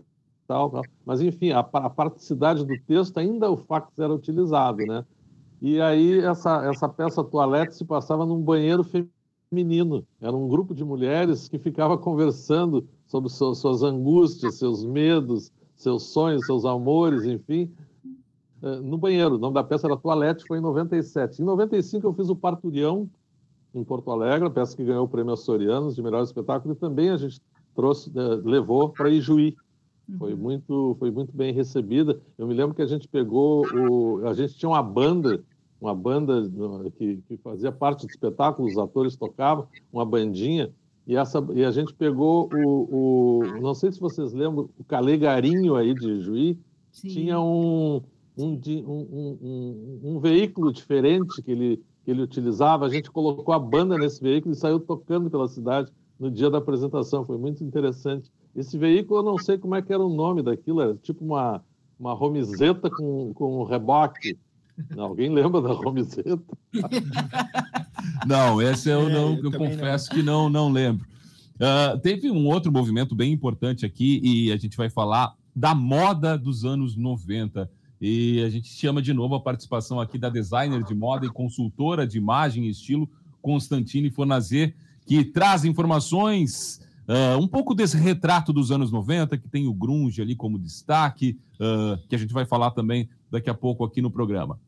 [0.47, 0.83] tal, tal.
[1.05, 5.03] mas enfim, a, a praticidade do texto ainda o fax era utilizado, né?
[5.61, 8.85] E aí essa, essa peça toalete se passava num banheiro
[9.49, 10.05] feminino.
[10.21, 16.45] Era um grupo de mulheres que ficava conversando sobre suas, angústias, seus medos, seus sonhos,
[16.45, 17.71] seus amores, enfim,
[18.61, 19.35] eh, no banheiro.
[19.35, 21.41] O nome da peça era Toalete, foi em 97.
[21.41, 23.09] Em 95 eu fiz o Parturião,
[23.73, 27.09] em Porto Alegre, a peça que ganhou o prêmio Açorianos de melhor espetáculo, e também
[27.09, 27.41] a gente
[27.75, 29.55] trouxe, eh, levou para Ijuí.
[30.17, 30.39] Foi uhum.
[30.39, 32.19] muito, foi muito bem recebida.
[32.37, 35.43] Eu me lembro que a gente pegou, o, a gente tinha uma banda,
[35.81, 36.49] uma banda
[36.97, 40.71] que, que fazia parte do espetáculo, os atores tocavam, uma bandinha,
[41.07, 45.75] e, essa, e a gente pegou o, o, não sei se vocês lembram, o Calegarinho
[45.75, 46.59] aí de Juí,
[46.91, 47.07] Sim.
[47.07, 48.01] tinha um,
[48.37, 52.85] um, um, um, um, veículo diferente que ele, que ele utilizava.
[52.85, 56.57] A gente colocou a banda nesse veículo e saiu tocando pela cidade no dia da
[56.57, 57.23] apresentação.
[57.23, 58.29] Foi muito interessante.
[58.57, 61.63] Esse veículo, eu não sei como é que era o nome daquilo, era tipo uma,
[61.99, 64.35] uma romizeta com, com reboque.
[64.97, 66.41] Alguém lembra da romizeta?
[68.25, 70.15] não, esse eu, é, não, eu, eu confesso não.
[70.15, 71.05] que não, não lembro.
[71.55, 76.37] Uh, teve um outro movimento bem importante aqui e a gente vai falar da moda
[76.37, 77.69] dos anos 90.
[77.99, 82.05] E a gente chama de novo a participação aqui da designer de moda e consultora
[82.05, 83.09] de imagem e estilo,
[83.41, 89.67] Constantine Fornazer, que traz informações, uh, um pouco desse retrato dos anos 90, que tem
[89.67, 93.83] o grunge ali como destaque, uh, que a gente vai falar também daqui a pouco
[93.83, 94.59] aqui no programa.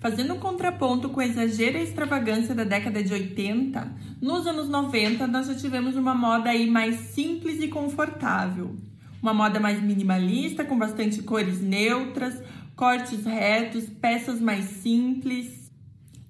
[0.00, 5.26] Fazendo um contraponto com o exagero e extravagância da década de 80, nos anos 90
[5.26, 8.76] nós já tivemos uma moda aí mais simples e confortável
[9.24, 12.42] uma moda mais minimalista, com bastante cores neutras,
[12.76, 15.63] cortes retos, peças mais simples.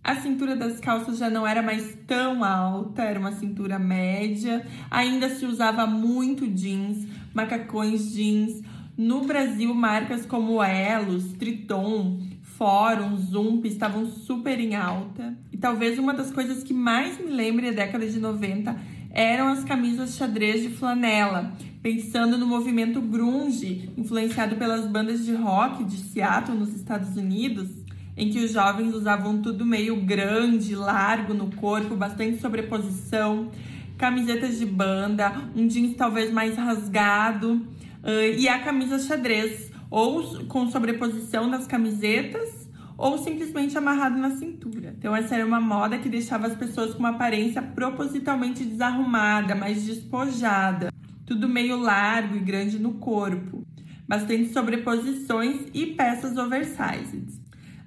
[0.05, 4.63] A cintura das calças já não era mais tão alta, era uma cintura média.
[4.91, 8.61] Ainda se usava muito jeans, macacões jeans.
[8.99, 15.35] No Brasil, marcas como Elos, Triton, Fórum, Zump estavam super em alta.
[15.51, 18.77] E talvez uma das coisas que mais me lembre a década de 90
[19.11, 25.85] eram as camisas xadrez de flanela, pensando no movimento grunge, influenciado pelas bandas de rock
[25.85, 27.71] de Seattle, nos Estados Unidos,
[28.17, 33.51] em que os jovens usavam tudo meio grande, largo no corpo, bastante sobreposição,
[33.99, 40.69] camisetas de banda, um jeans talvez mais rasgado uh, e a camisa xadrez, ou com
[40.71, 44.95] sobreposição das camisetas, ou simplesmente amarrado na cintura.
[44.97, 49.85] Então, essa era uma moda que deixava as pessoas com uma aparência propositalmente desarrumada, mais
[49.85, 50.95] despojada
[51.27, 53.67] tudo meio largo e grande no corpo,
[54.07, 57.44] bastante sobreposições e peças oversized.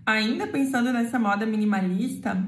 [0.08, 2.42] Ainda pensando nessa moda minimalista,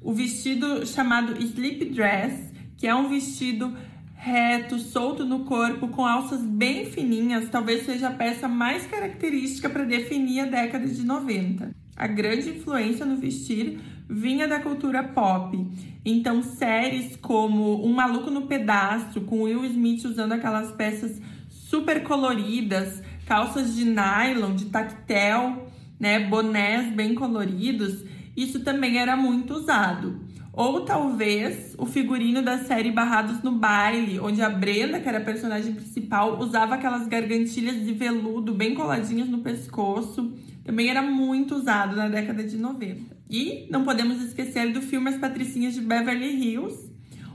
[0.00, 3.76] o vestido chamado sleep dress, que é um vestido
[4.14, 9.82] reto, solto no corpo, com alças bem fininhas, talvez seja a peça mais característica para
[9.82, 11.74] definir a década de 90.
[11.96, 15.66] A grande influência no vestir vinha da cultura pop.
[16.04, 23.02] Então, séries como Um Maluco no Pedaço, com Will Smith usando aquelas peças super coloridas,
[23.26, 25.73] calças de nylon, de tactel,
[26.04, 28.04] né, bonés bem coloridos,
[28.36, 30.20] isso também era muito usado.
[30.52, 35.24] Ou talvez o figurino da série Barrados no Baile, onde a Brenda, que era a
[35.24, 40.34] personagem principal, usava aquelas gargantilhas de veludo bem coladinhas no pescoço.
[40.62, 43.16] Também era muito usado na década de 90.
[43.30, 46.93] E não podemos esquecer do filme As Patricinhas de Beverly Hills,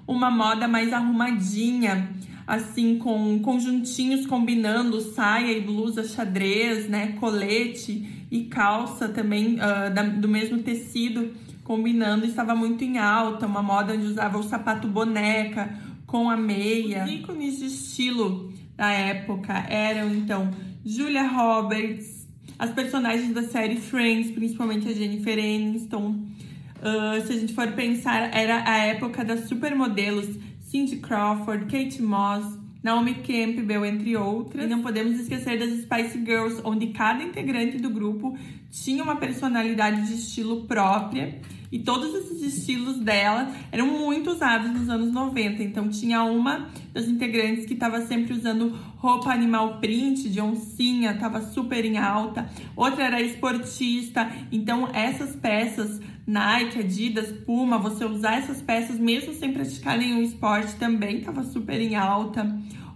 [0.10, 2.10] uma moda mais arrumadinha,
[2.48, 7.14] assim, com conjuntinhos combinando saia e blusa xadrez, né?
[7.20, 11.32] Colete e calça também uh, da, do mesmo tecido
[11.64, 17.06] combinando, estava muito em alta, uma moda onde usava o sapato boneca com a meia.
[17.06, 20.50] Os ícones de estilo da época eram então
[20.84, 26.30] Julia Roberts, as personagens da série Friends, principalmente a Jennifer Aniston.
[26.80, 30.28] Uh, se a gente for pensar, era a época das supermodelos
[30.62, 34.66] Cindy Crawford, Kate Moss, Naomi Campbell, entre outras.
[34.66, 38.38] E não podemos esquecer das Spice Girls, onde cada integrante do grupo
[38.72, 44.90] tinha uma personalidade de estilo própria E todos esses estilos dela eram muito usados nos
[44.90, 45.62] anos 90.
[45.64, 51.42] Então tinha uma das integrantes que estava sempre usando roupa animal print, de oncinha, estava
[51.42, 52.50] super em alta.
[52.76, 54.32] Outra era esportista.
[54.52, 56.00] Então essas peças
[56.30, 61.82] Nike, Adidas, Puma, você usar essas peças mesmo sem praticar nenhum esporte também estava super
[61.82, 62.46] em alta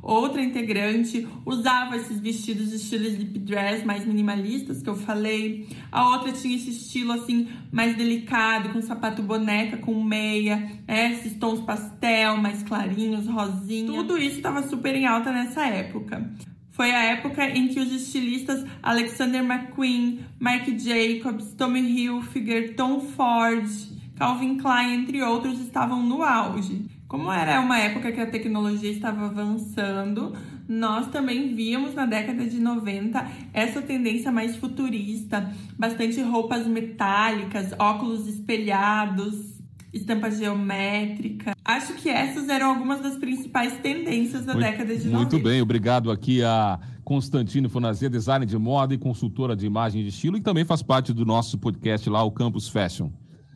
[0.03, 5.67] outra integrante usava esses vestidos de estilo slip dress mais minimalistas que eu falei.
[5.89, 11.37] A outra tinha esse estilo assim mais delicado, com sapato boneca, com meia, é, esses
[11.37, 13.87] tons pastel mais clarinhos, rosinha.
[13.87, 16.29] Tudo isso estava super em alta nessa época.
[16.73, 23.69] Foi a época em que os estilistas Alexander McQueen, Marc Jacobs, Tommy Hilfiger, Tom Ford,
[24.15, 26.87] Calvin Klein, entre outros, estavam no auge.
[27.07, 30.35] Como era uma época que a tecnologia estava avançando,
[30.67, 38.27] nós também víamos na década de 90 essa tendência mais futurista, bastante roupas metálicas, óculos
[38.27, 39.61] espelhados,
[39.93, 41.52] estampa geométrica.
[41.65, 45.17] Acho que essas eram algumas das principais tendências da muito, década de 90.
[45.17, 50.07] Muito bem, obrigado aqui a Constantino Fonazia, designer de moda e consultora de imagem e
[50.07, 53.09] estilo, e também faz parte do nosso podcast lá, o Campus Fashion.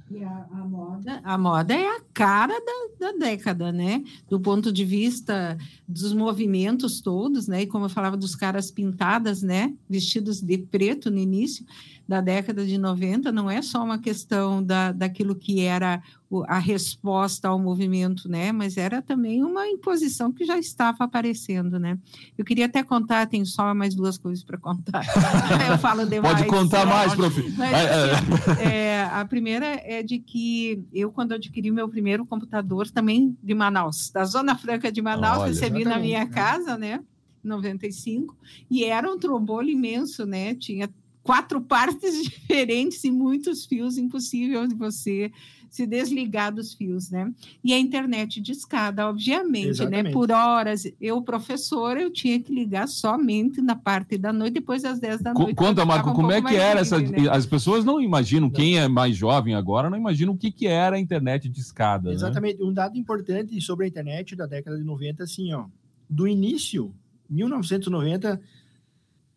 [0.10, 4.01] E a, a, moda, a moda é a cara da, da, década, né?
[4.30, 7.64] Do ponto de vista dos movimentos todos, né?
[7.64, 9.74] E como eu falava dos caras pintadas, né?
[9.89, 11.66] Vestidos de preto no início
[12.08, 16.01] da década de 90, não é só uma questão da, daquilo que era
[16.47, 18.51] a resposta ao movimento, né?
[18.51, 21.97] Mas era também uma imposição que já estava aparecendo, né?
[22.38, 25.05] Eu queria até contar, tenho só mais duas coisas para contar.
[25.70, 26.36] eu falo demais.
[26.36, 27.53] Pode contar mais, prof.
[27.58, 33.38] Mas, assim, é, a primeira é de que eu, quando adquiri meu primeiro computador, também
[33.43, 37.01] de Manaus, da Zona Franca de Manaus, Olha, recebi na minha casa, né?
[37.43, 38.36] 95,
[38.70, 40.53] e era um trombolho imenso, né?
[40.55, 40.89] Tinha
[41.28, 45.30] quatro partes diferentes e muitos fios, impossível de você
[45.69, 47.30] se desligar dos fios, né?
[47.61, 49.69] E a internet de escada, obviamente, né?
[49.71, 50.03] Exatamente.
[50.05, 50.11] né?
[50.11, 54.97] Por horas, eu, professora, eu tinha que ligar somente na parte da noite, depois às
[54.97, 55.55] 10 da noite.
[55.55, 56.97] Conta, Marco, um como é que era essa...
[56.97, 57.30] Né?
[57.30, 60.95] As pessoas não imaginam, quem é mais jovem agora, não imagina o que, que era
[60.95, 62.15] a internet de escada, né?
[62.15, 62.59] Exatamente.
[62.59, 62.65] Né?
[62.65, 65.65] Um dado importante sobre a internet da década de 90, assim, ó,
[66.09, 66.95] do início,
[67.30, 68.39] 1990,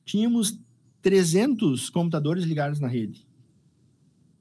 [0.05, 0.59] tínhamos
[1.03, 3.27] 300 computadores ligados na rede.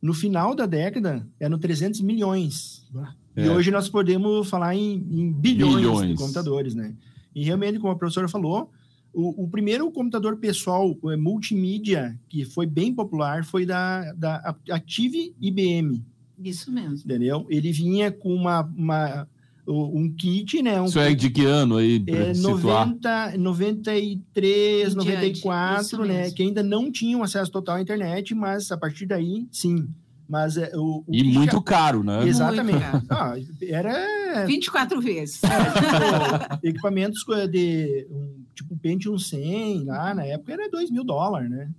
[0.01, 2.87] No final da década, eram 300 milhões.
[3.35, 3.45] É.
[3.45, 6.93] E hoje nós podemos falar em, em bilhões, bilhões, de computadores, né?
[7.35, 8.71] E realmente, como a professora falou,
[9.13, 15.35] o, o primeiro computador pessoal é, multimídia que foi bem popular foi da, da Active
[15.39, 16.03] IBM.
[16.43, 16.95] Isso mesmo.
[17.05, 17.45] Entendeu?
[17.49, 19.27] Ele vinha com uma, uma
[19.69, 20.81] um kit, né?
[20.81, 22.03] Um Isso é de que ano aí?
[22.07, 26.31] É, 90, 93, 94, né?
[26.31, 29.87] Que ainda não tinham acesso total à internet, mas a partir daí, sim.
[30.27, 31.61] Mas é, o, o e muito já...
[31.61, 32.27] caro, né?
[32.27, 32.83] Exatamente.
[33.09, 35.41] Ah, era 24 vezes.
[35.43, 41.49] É, tipo, equipamentos de um, tipo Pentium 100 lá na época era 2 mil dólares,
[41.49, 41.69] né?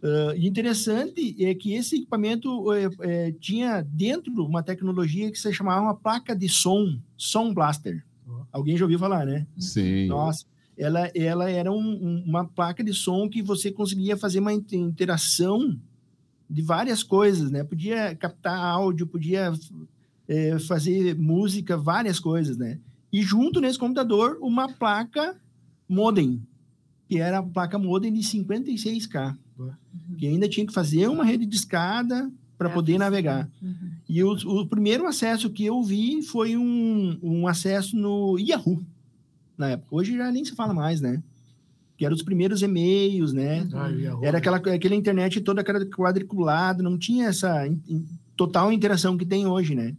[0.00, 5.82] Uh, interessante é que esse equipamento é, é, tinha dentro uma tecnologia que se chamava
[5.82, 8.04] uma placa de som, Som Blaster.
[8.52, 9.46] Alguém já ouviu falar, né?
[9.58, 10.06] Sim.
[10.06, 10.44] Nossa,
[10.76, 15.76] ela, ela era um, um, uma placa de som que você conseguia fazer uma interação
[16.48, 17.64] de várias coisas, né?
[17.64, 19.52] Podia captar áudio, podia
[20.28, 22.78] é, fazer música, várias coisas, né?
[23.12, 25.36] E junto nesse computador, uma placa
[25.88, 26.40] modem,
[27.08, 29.36] que era a placa modem de 56K
[30.18, 33.48] que ainda tinha que fazer uma rede de escada para é, poder navegar.
[33.62, 33.90] Uhum.
[34.08, 38.82] E o, o, primeiro acesso que eu vi foi um, um acesso no Yahoo,
[39.56, 39.94] na época.
[39.94, 41.22] Hoje já nem se fala mais, né?
[41.96, 43.66] Que eram os primeiros e-mails, né?
[43.72, 43.90] Ah,
[44.22, 48.04] Era aquela, aquela internet toda quadriculada, não tinha essa in, in,
[48.36, 49.94] total interação que tem hoje, né?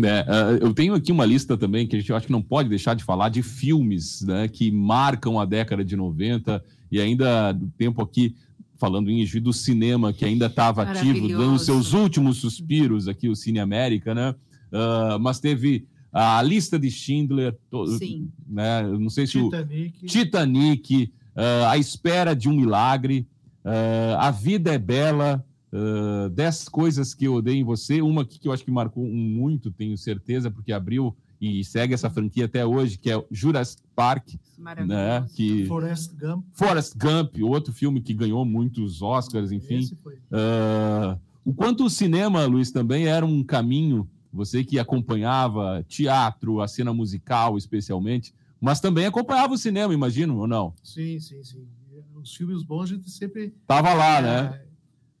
[0.00, 2.68] É, uh, eu tenho aqui uma lista também que a gente acho que não pode
[2.68, 7.68] deixar de falar de filmes né, que marcam a década de 90 e ainda do
[7.76, 8.34] tempo aqui,
[8.76, 13.58] falando em do cinema, que ainda estava ativo, dando seus últimos suspiros aqui, o Cine
[13.58, 14.34] América, né?
[14.70, 17.56] Uh, mas teve a lista de Schindler,
[17.98, 18.30] Sim.
[18.46, 18.82] né?
[18.82, 23.26] Não sei se Titanic, o Titanic uh, A Espera de um Milagre,
[23.64, 28.38] uh, A Vida é Bela, uh, Dez Coisas que Eu Odeio em Você, uma que,
[28.38, 32.66] que eu acho que marcou muito, tenho certeza, porque abriu e segue essa franquia até
[32.66, 34.34] hoje, que é Jurassic Park,
[34.86, 35.26] né?
[35.34, 36.44] Que Forrest Gump.
[36.52, 39.88] Forrest Gump, outro filme que ganhou muitos Oscars, enfim.
[40.06, 46.68] Uh, o quanto o cinema, Luiz, também era um caminho, você que acompanhava teatro, a
[46.68, 50.74] cena musical, especialmente, mas também acompanhava o cinema, imagino, ou não?
[50.82, 51.66] Sim, sim, sim.
[52.14, 54.62] Os filmes bons a gente sempre tava lá, é, né?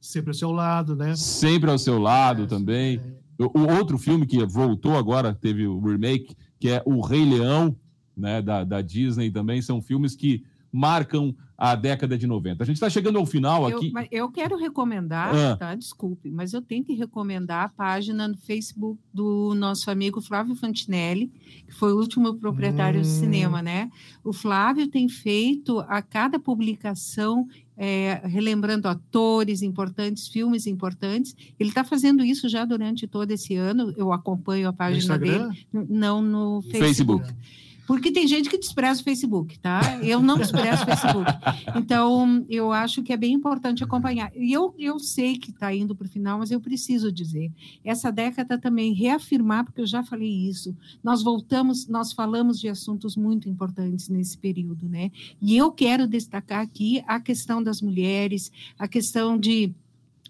[0.00, 1.14] Sempre ao seu lado, né?
[1.14, 2.96] Sempre ao seu lado é, também.
[2.96, 3.17] É.
[3.38, 7.76] O outro filme que voltou agora, teve o remake, que é O Rei Leão,
[8.16, 10.42] né, da, da Disney também, são filmes que
[10.78, 12.62] marcam a década de 90.
[12.62, 13.92] A gente está chegando ao final aqui.
[14.12, 15.56] Eu, eu quero recomendar, ah.
[15.56, 15.74] tá?
[15.74, 21.32] Desculpe, mas eu tenho que recomendar a página no Facebook do nosso amigo Flávio Fantinelli,
[21.66, 23.02] que foi o último proprietário hum.
[23.02, 23.90] do cinema, né?
[24.22, 31.34] O Flávio tem feito a cada publicação é, relembrando atores importantes, filmes importantes.
[31.58, 33.92] Ele está fazendo isso já durante todo esse ano.
[33.96, 35.66] Eu acompanho a página dele.
[35.72, 37.26] Não no Facebook.
[37.26, 37.67] Facebook.
[37.88, 39.80] Porque tem gente que despreza o Facebook, tá?
[40.02, 41.30] Eu não desprezo o Facebook.
[41.74, 44.30] Então, eu acho que é bem importante acompanhar.
[44.36, 47.50] E eu, eu sei que está indo para o final, mas eu preciso dizer.
[47.82, 53.16] Essa década também reafirmar, porque eu já falei isso, nós voltamos, nós falamos de assuntos
[53.16, 55.10] muito importantes nesse período, né?
[55.40, 59.72] E eu quero destacar aqui a questão das mulheres, a questão de,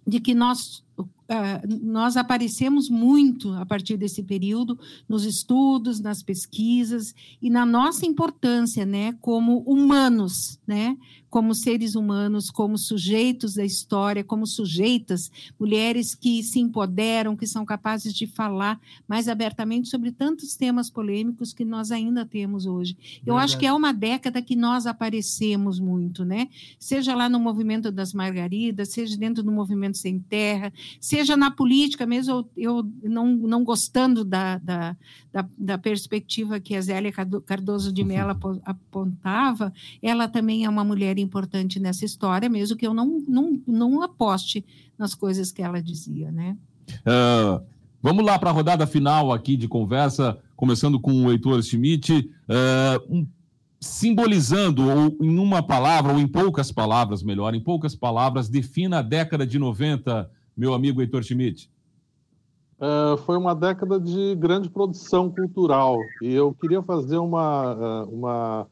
[0.06, 0.84] de que nós
[1.82, 8.86] nós aparecemos muito a partir desse período nos estudos, nas pesquisas e na nossa importância,
[8.86, 10.96] né, como humanos, né,
[11.30, 17.64] como seres humanos, como sujeitos da história, como sujeitas, mulheres que se empoderam, que são
[17.64, 22.96] capazes de falar mais abertamente sobre tantos temas polêmicos que nós ainda temos hoje.
[23.26, 23.44] Eu Verdade.
[23.44, 26.48] acho que é uma década que nós aparecemos muito, né?
[26.78, 32.06] Seja lá no movimento das Margaridas, seja dentro do movimento Sem Terra, seja na política,
[32.06, 34.96] mesmo eu, não, não gostando da, da,
[35.32, 38.30] da, da perspectiva que a Zélia Cardoso de Mello
[38.64, 39.72] apontava,
[40.02, 44.64] ela também é uma mulher importante nessa história, mesmo que eu não, não, não aposte
[44.96, 46.56] nas coisas que ela dizia, né?
[47.00, 47.64] Uh,
[48.02, 53.14] vamos lá para a rodada final aqui de conversa, começando com o Heitor Schmidt, uh,
[53.14, 53.26] um,
[53.80, 59.02] simbolizando, ou em uma palavra, ou em poucas palavras, melhor, em poucas palavras, defina a
[59.02, 61.70] década de 90, meu amigo Heitor Schmidt.
[62.80, 68.68] Uh, foi uma década de grande produção cultural e eu queria fazer uma, uma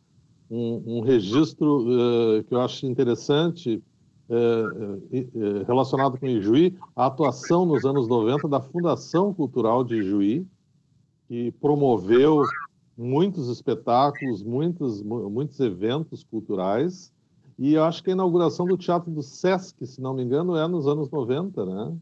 [0.51, 3.83] um, um registro uh, que eu acho interessante
[4.29, 10.47] uh, relacionado com Ijuí, a atuação nos anos 90 da Fundação Cultural de Ijuí,
[11.29, 12.43] que promoveu
[12.97, 17.13] muitos espetáculos, muitos, muitos eventos culturais,
[17.59, 20.67] e eu acho que a inauguração do Teatro do Sesc, se não me engano, é
[20.69, 21.97] nos anos 90, né?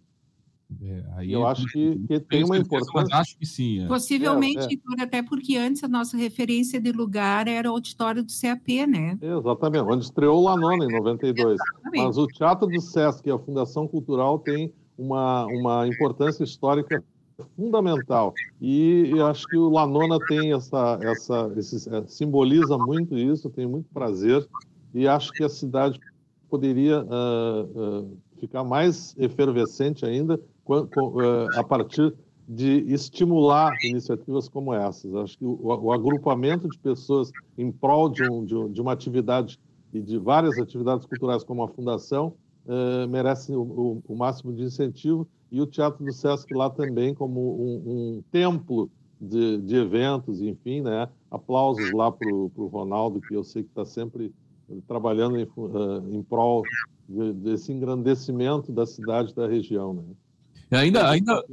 [0.83, 3.17] É, eu é, acho que, que tem uma importância.
[3.17, 3.85] Acho que sim.
[3.85, 3.87] É.
[3.87, 5.05] Possivelmente, é, é.
[5.05, 9.19] até porque antes a nossa referência de lugar era o auditório do CAP, né?
[9.21, 11.55] Exatamente, onde estreou o Lanona em 92.
[11.55, 12.07] Exatamente.
[12.07, 17.03] Mas o Teatro do Sesc e a Fundação Cultural tem uma, uma importância histórica
[17.57, 18.33] fundamental.
[18.61, 23.67] E eu acho que o Lanona tem essa, essa esse, é, simboliza muito isso, tem
[23.67, 24.47] muito prazer
[24.95, 25.99] e acho que a cidade
[26.49, 30.41] poderia uh, uh, ficar mais efervescente ainda
[31.57, 32.15] a partir
[32.49, 35.15] de estimular iniciativas como essas.
[35.15, 39.59] Acho que o, agrupamento de pessoas em prol de, um, de, uma atividade
[39.93, 42.35] e de várias atividades culturais como a Fundação
[42.67, 47.83] eh, merece o, máximo de incentivo e o Teatro do Sesc lá também como um,
[47.87, 48.91] um templo
[49.21, 51.09] de, de, eventos, enfim, né?
[51.31, 54.35] Aplausos lá para o Ronaldo, que eu sei que está sempre
[54.87, 56.63] trabalhando em, uh, em prol
[57.09, 60.03] de, desse engrandecimento da cidade da região, né?
[60.71, 61.45] Ainda, ainda,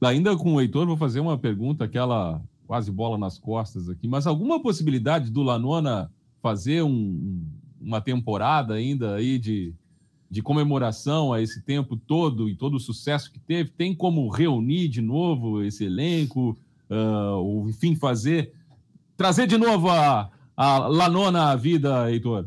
[0.00, 4.26] ainda com o Heitor, vou fazer uma pergunta, aquela quase bola nas costas aqui, mas
[4.26, 6.10] alguma possibilidade do Lanona
[6.42, 7.42] fazer um,
[7.80, 9.74] uma temporada ainda aí de,
[10.30, 13.70] de comemoração a esse tempo todo e todo o sucesso que teve?
[13.70, 16.58] Tem como reunir de novo esse elenco,
[16.90, 18.52] uh, ou enfim, fazer,
[19.16, 22.46] trazer de novo a, a Lanona à vida, Heitor?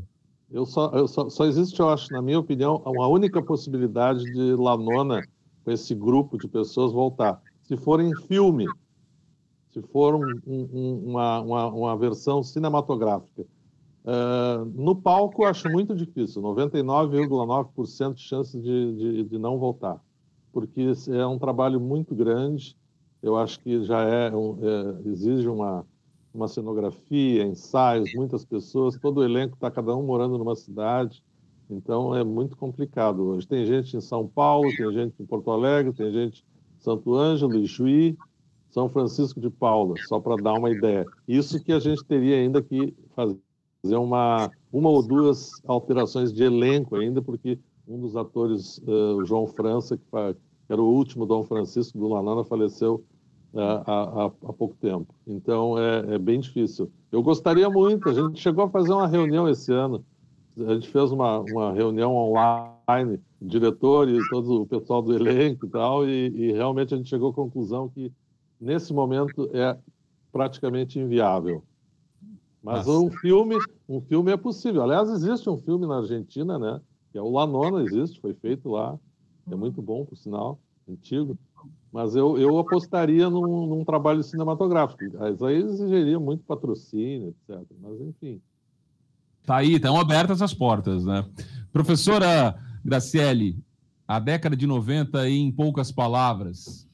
[0.51, 4.53] Eu só, eu só, só existe, eu acho, na minha opinião, uma única possibilidade de
[4.53, 5.23] Lanona
[5.63, 7.41] com esse grupo de pessoas voltar.
[7.63, 8.65] Se for em filme,
[9.71, 13.45] se for um, um, uma, uma, uma, versão cinematográfica.
[14.03, 20.01] Uh, no palco, acho muito difícil, 99,9% de chances de, de, de, não voltar,
[20.51, 22.75] porque é um trabalho muito grande,
[23.21, 25.85] eu acho que já é, um, é exige uma,
[26.33, 31.23] uma cenografia, ensaios, muitas pessoas, todo o elenco está cada um morando numa cidade,
[31.71, 33.47] então é muito complicado hoje.
[33.47, 36.43] Tem gente em São Paulo, tem gente em Porto Alegre, tem gente
[36.79, 38.17] em Santo Ângelo, Ijuí,
[38.69, 41.05] São Francisco de Paula, só para dar uma ideia.
[41.27, 46.95] Isso que a gente teria ainda que fazer uma, uma ou duas alterações de elenco
[46.95, 47.57] ainda, porque
[47.87, 50.03] um dos atores, uh, o João França, que,
[50.69, 53.03] era o último Dom Francisco do Lanana, faleceu
[53.53, 55.13] há, há, há, pouco tempo.
[55.27, 56.89] Então é, é bem difícil.
[57.11, 60.05] Eu gostaria muito, a gente chegou a fazer uma reunião esse ano
[60.57, 65.65] a gente fez uma, uma reunião online o diretor e todo o pessoal do elenco
[65.65, 68.11] e tal, e, e realmente a gente chegou à conclusão que
[68.59, 69.77] nesse momento é
[70.31, 71.63] praticamente inviável.
[72.61, 72.99] Mas Nossa.
[72.99, 73.57] um filme,
[73.89, 74.83] um filme é possível.
[74.83, 76.79] Aliás, existe um filme na Argentina, né?
[77.11, 78.99] Que é o Lanona, existe, foi feito lá.
[79.49, 81.35] É muito bom, por sinal, antigo.
[81.91, 85.03] Mas eu, eu apostaria num, num trabalho cinematográfico.
[85.03, 87.65] Isso aí exigiria muito patrocínio, etc.
[87.81, 88.39] Mas, enfim.
[89.45, 91.25] Tá aí, estão abertas as portas, né?
[91.71, 93.57] Professora Graciele,
[94.07, 96.87] a década de 90, em poucas palavras,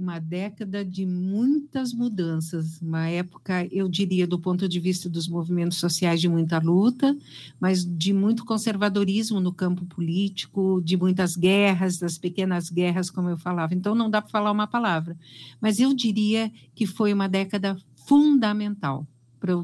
[0.00, 5.78] uma década de muitas mudanças, uma época, eu diria, do ponto de vista dos movimentos
[5.78, 7.14] sociais, de muita luta,
[7.60, 13.36] mas de muito conservadorismo no campo político, de muitas guerras, das pequenas guerras, como eu
[13.36, 13.74] falava.
[13.74, 15.18] Então, não dá para falar uma palavra,
[15.60, 17.76] mas eu diria que foi uma década
[18.06, 19.06] fundamental
[19.38, 19.62] para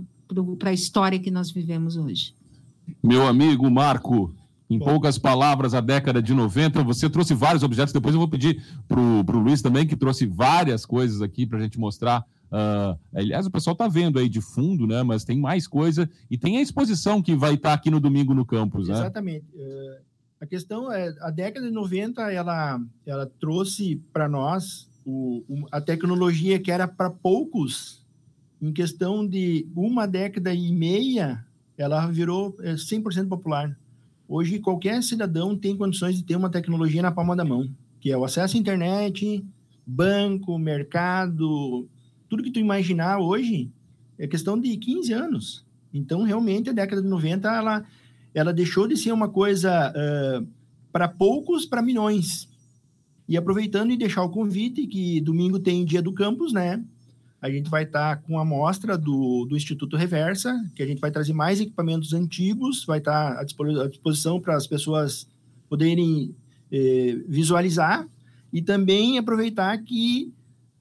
[0.64, 2.34] a história que nós vivemos hoje.
[3.02, 4.34] Meu amigo Marco,
[4.68, 7.92] em poucas palavras, a década de 90, você trouxe vários objetos.
[7.92, 11.62] Depois eu vou pedir para o Luiz também, que trouxe várias coisas aqui para a
[11.62, 12.24] gente mostrar.
[12.46, 15.02] Uh, aliás, o pessoal está vendo aí de fundo, né?
[15.02, 16.08] Mas tem mais coisa.
[16.30, 18.94] E tem a exposição que vai estar tá aqui no domingo no campus, né?
[18.94, 19.46] Exatamente.
[19.54, 20.06] Uh,
[20.40, 26.58] a questão é, a década de 90, ela, ela trouxe para nós o, a tecnologia
[26.58, 28.04] que era para poucos,
[28.60, 31.44] em questão de uma década e meia,
[31.76, 33.78] ela virou 100% é, popular.
[34.28, 37.68] Hoje, qualquer cidadão tem condições de ter uma tecnologia na palma da mão,
[38.00, 39.44] que é o acesso à internet,
[39.86, 41.88] banco, mercado,
[42.28, 43.70] tudo que tu imaginar hoje
[44.18, 45.66] é questão de 15 anos.
[45.92, 47.84] Então, realmente, a década de 90, ela,
[48.34, 50.46] ela deixou de ser uma coisa uh,
[50.90, 52.48] para poucos, para milhões.
[53.28, 56.82] E aproveitando e deixar o convite, que domingo tem Dia do Campus, né?
[57.40, 61.00] A gente vai estar tá com a amostra do, do Instituto Reversa, que a gente
[61.00, 63.44] vai trazer mais equipamentos antigos, vai estar tá à
[63.88, 65.28] disposição para as pessoas
[65.68, 66.34] poderem
[66.72, 68.06] eh, visualizar
[68.52, 70.32] e também aproveitar que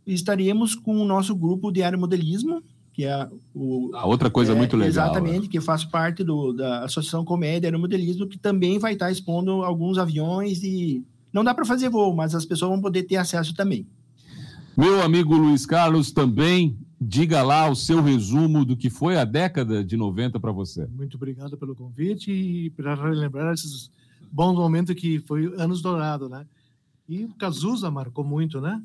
[0.06, 2.62] estaremos com o nosso grupo de aeromodelismo,
[2.93, 4.89] que é o, a outra coisa é, muito legal.
[4.89, 5.47] Exatamente, né?
[5.49, 9.97] que faz parte do, da Associação Comédia Aeromodelismo, que também vai estar tá expondo alguns
[9.97, 11.03] aviões e
[11.34, 13.86] não dá para fazer voo, mas as pessoas vão poder ter acesso também.
[14.78, 19.82] Meu amigo Luiz Carlos, também diga lá o seu resumo do que foi a década
[19.82, 20.86] de 90 para você.
[20.88, 23.89] Muito obrigado pelo convite e para relembrar esses
[24.30, 26.45] bons momentos que foi anos dourados, né?
[27.07, 28.82] E o Cazuza marcou muito, né?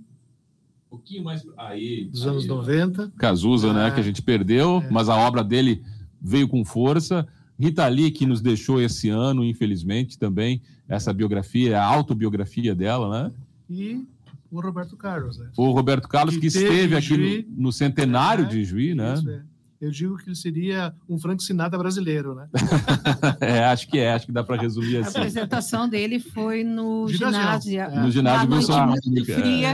[0.86, 2.05] Um pouquinho mais aí.
[2.05, 3.12] Dos aí, anos 90.
[3.16, 3.91] Cazuza, é, né?
[3.91, 4.91] Que a gente perdeu, é.
[4.91, 5.82] mas a obra dele
[6.22, 7.26] veio com força.
[7.59, 13.32] Rita Lee, que nos deixou esse ano, infelizmente, também, essa biografia, a autobiografia dela, né?
[13.68, 14.07] E
[14.51, 15.51] o Roberto Carlos, né?
[15.57, 19.14] O Roberto Carlos, que, que esteve aqui Juí, no, no, centenário é, de Juí, né?
[19.14, 19.42] Isso, é.
[19.80, 22.48] Eu digo que ele seria um Frank Sinatra brasileiro, né?
[23.40, 25.16] é, acho que é, acho que dá para resumir assim.
[25.16, 27.80] A apresentação dele foi no ginásio.
[27.80, 28.03] É.
[28.03, 29.68] No ginásio Wilson muito fria.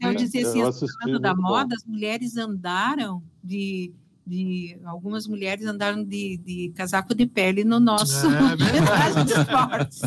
[0.00, 0.08] É.
[0.08, 3.94] Eu dizia assim, falando da moda, as mulheres andaram de
[4.28, 10.00] de algumas mulheres andaram de, de casaco de pele no nosso é, de esportes.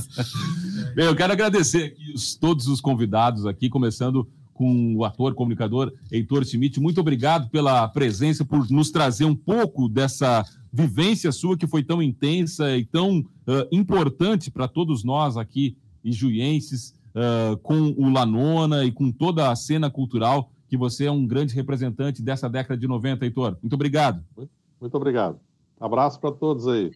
[0.93, 5.91] Bem, eu quero agradecer aqui os, todos os convidados aqui, começando com o ator, comunicador
[6.11, 6.79] Heitor Schmidt.
[6.79, 12.01] Muito obrigado pela presença, por nos trazer um pouco dessa vivência sua que foi tão
[12.01, 18.91] intensa e tão uh, importante para todos nós aqui, ijuienses, uh, com o Lanona e
[18.91, 23.25] com toda a cena cultural que você é um grande representante dessa década de 90,
[23.25, 23.57] Heitor.
[23.61, 24.23] Muito obrigado.
[24.37, 25.37] Muito, muito obrigado.
[25.77, 26.93] Abraço para todos aí.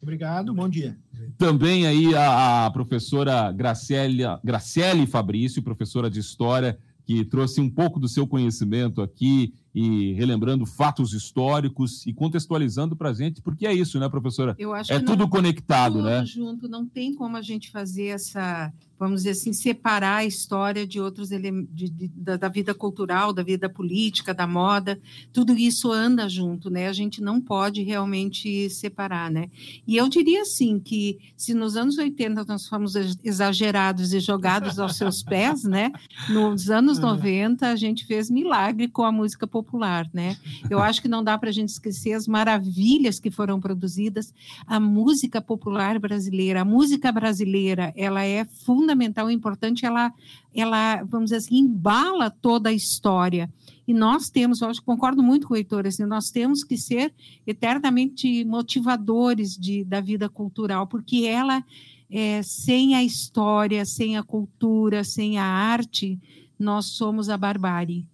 [0.00, 0.96] Obrigado, bom dia.
[1.36, 7.98] Também aí a, a professora Graciele, Graciele Fabrício, professora de História, que trouxe um pouco
[7.98, 13.74] do seu conhecimento aqui e relembrando fatos históricos e contextualizando para a gente, porque é
[13.74, 14.56] isso, né, professora?
[14.58, 16.24] Eu acho é tudo não, conectado, tudo né?
[16.24, 20.98] junto, não tem como a gente fazer essa vamos dizer assim, separar a história de
[21.00, 24.98] outros elementos de, de, da, da, vida cultural, da vida política, da moda,
[25.32, 26.88] tudo isso anda junto, né?
[26.88, 29.50] A gente não pode realmente separar, né?
[29.86, 34.96] E eu diria assim que se nos anos 80 nós fomos exagerados e jogados aos
[34.96, 35.92] seus pés, né?
[36.30, 39.65] Nos anos 90 a gente fez milagre com a música popular,
[40.12, 40.36] né?
[40.70, 44.32] Eu acho que não dá para a gente esquecer as maravilhas que foram produzidas,
[44.66, 50.12] a música popular brasileira, a música brasileira, ela é fundamental fundamental, importante, ela,
[50.54, 53.50] ela, vamos dizer assim, embala toda a história.
[53.86, 57.12] E nós temos, eu acho, concordo muito com o Heitor, assim, nós temos que ser
[57.46, 61.64] eternamente motivadores de, da vida cultural, porque ela,
[62.10, 66.18] é, sem a história, sem a cultura, sem a arte,
[66.58, 68.06] nós somos a barbárie.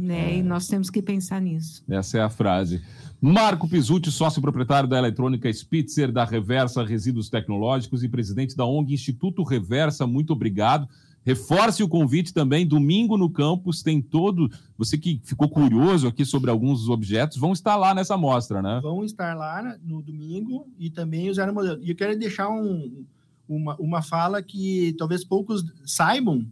[0.00, 0.34] Né?
[0.34, 0.38] É.
[0.38, 1.84] E nós temos que pensar nisso.
[1.88, 2.80] Essa é a frase.
[3.20, 8.94] Marco Pisucci, sócio proprietário da Eletrônica Spitzer, da Reversa Resíduos Tecnológicos e presidente da ONG
[8.94, 10.88] Instituto Reversa, muito obrigado.
[11.22, 14.50] Reforce o convite também, domingo no campus tem todo.
[14.78, 18.80] Você que ficou curioso aqui sobre alguns dos objetos, vão estar lá nessa mostra, né?
[18.82, 21.84] Vão estar lá no domingo e também os aeromodelos.
[21.84, 23.04] E eu quero deixar um,
[23.46, 26.46] uma, uma fala que talvez poucos saibam,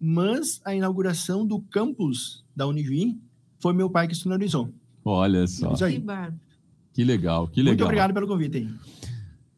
[0.00, 3.18] mas a inauguração do campus da Unijuí
[3.58, 4.72] foi meu pai que sonorizou.
[5.04, 5.74] Olha só.
[5.74, 6.02] Que,
[6.92, 7.72] que legal, que legal.
[7.72, 8.68] Muito obrigado pelo convite aí.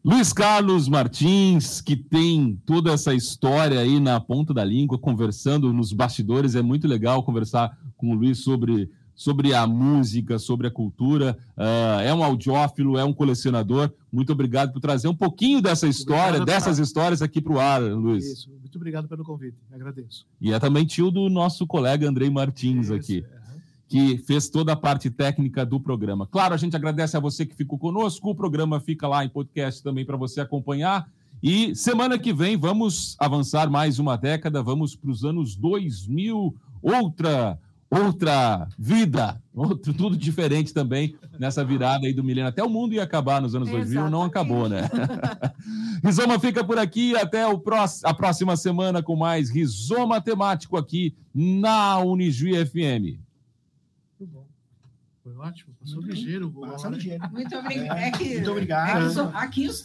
[0.05, 5.95] Luiz Carlos Martins, que tem toda essa história aí na ponta da língua, conversando nos
[5.95, 11.37] bastidores, é muito legal conversar com o Luiz sobre, sobre a música, sobre a cultura.
[11.57, 13.91] Uh, é um audiófilo, é um colecionador.
[14.13, 17.83] Muito obrigado por trazer um pouquinho dessa história, obrigado, dessas histórias aqui para o ar,
[17.83, 18.25] Luiz.
[18.25, 20.27] Isso, muito obrigado pelo convite, agradeço.
[20.41, 23.25] E é também tio do nosso colega Andrei Martins Isso, aqui.
[23.41, 23.45] É
[23.87, 26.27] que fez toda a parte técnica do programa.
[26.27, 28.31] Claro, a gente agradece a você que ficou conosco.
[28.31, 31.07] O programa fica lá em podcast também para você acompanhar.
[31.43, 37.59] E semana que vem vamos avançar mais uma década, vamos para os anos 2000, outra
[37.95, 42.49] outra vida, outro tudo diferente também nessa virada aí do milênio.
[42.49, 44.89] Até o mundo ia acabar nos anos 2000, não acabou, né?
[46.03, 51.15] Rizoma fica por aqui, até o próximo, a próxima semana com mais Rizoma temático aqui
[51.35, 53.25] na Unijuí FM.
[55.25, 56.53] Foi ótimo, passou ligeiro.
[57.33, 57.99] Muito obrigado.
[57.99, 59.11] É que, Muito obrigado.
[59.11, 59.81] É que, aqui os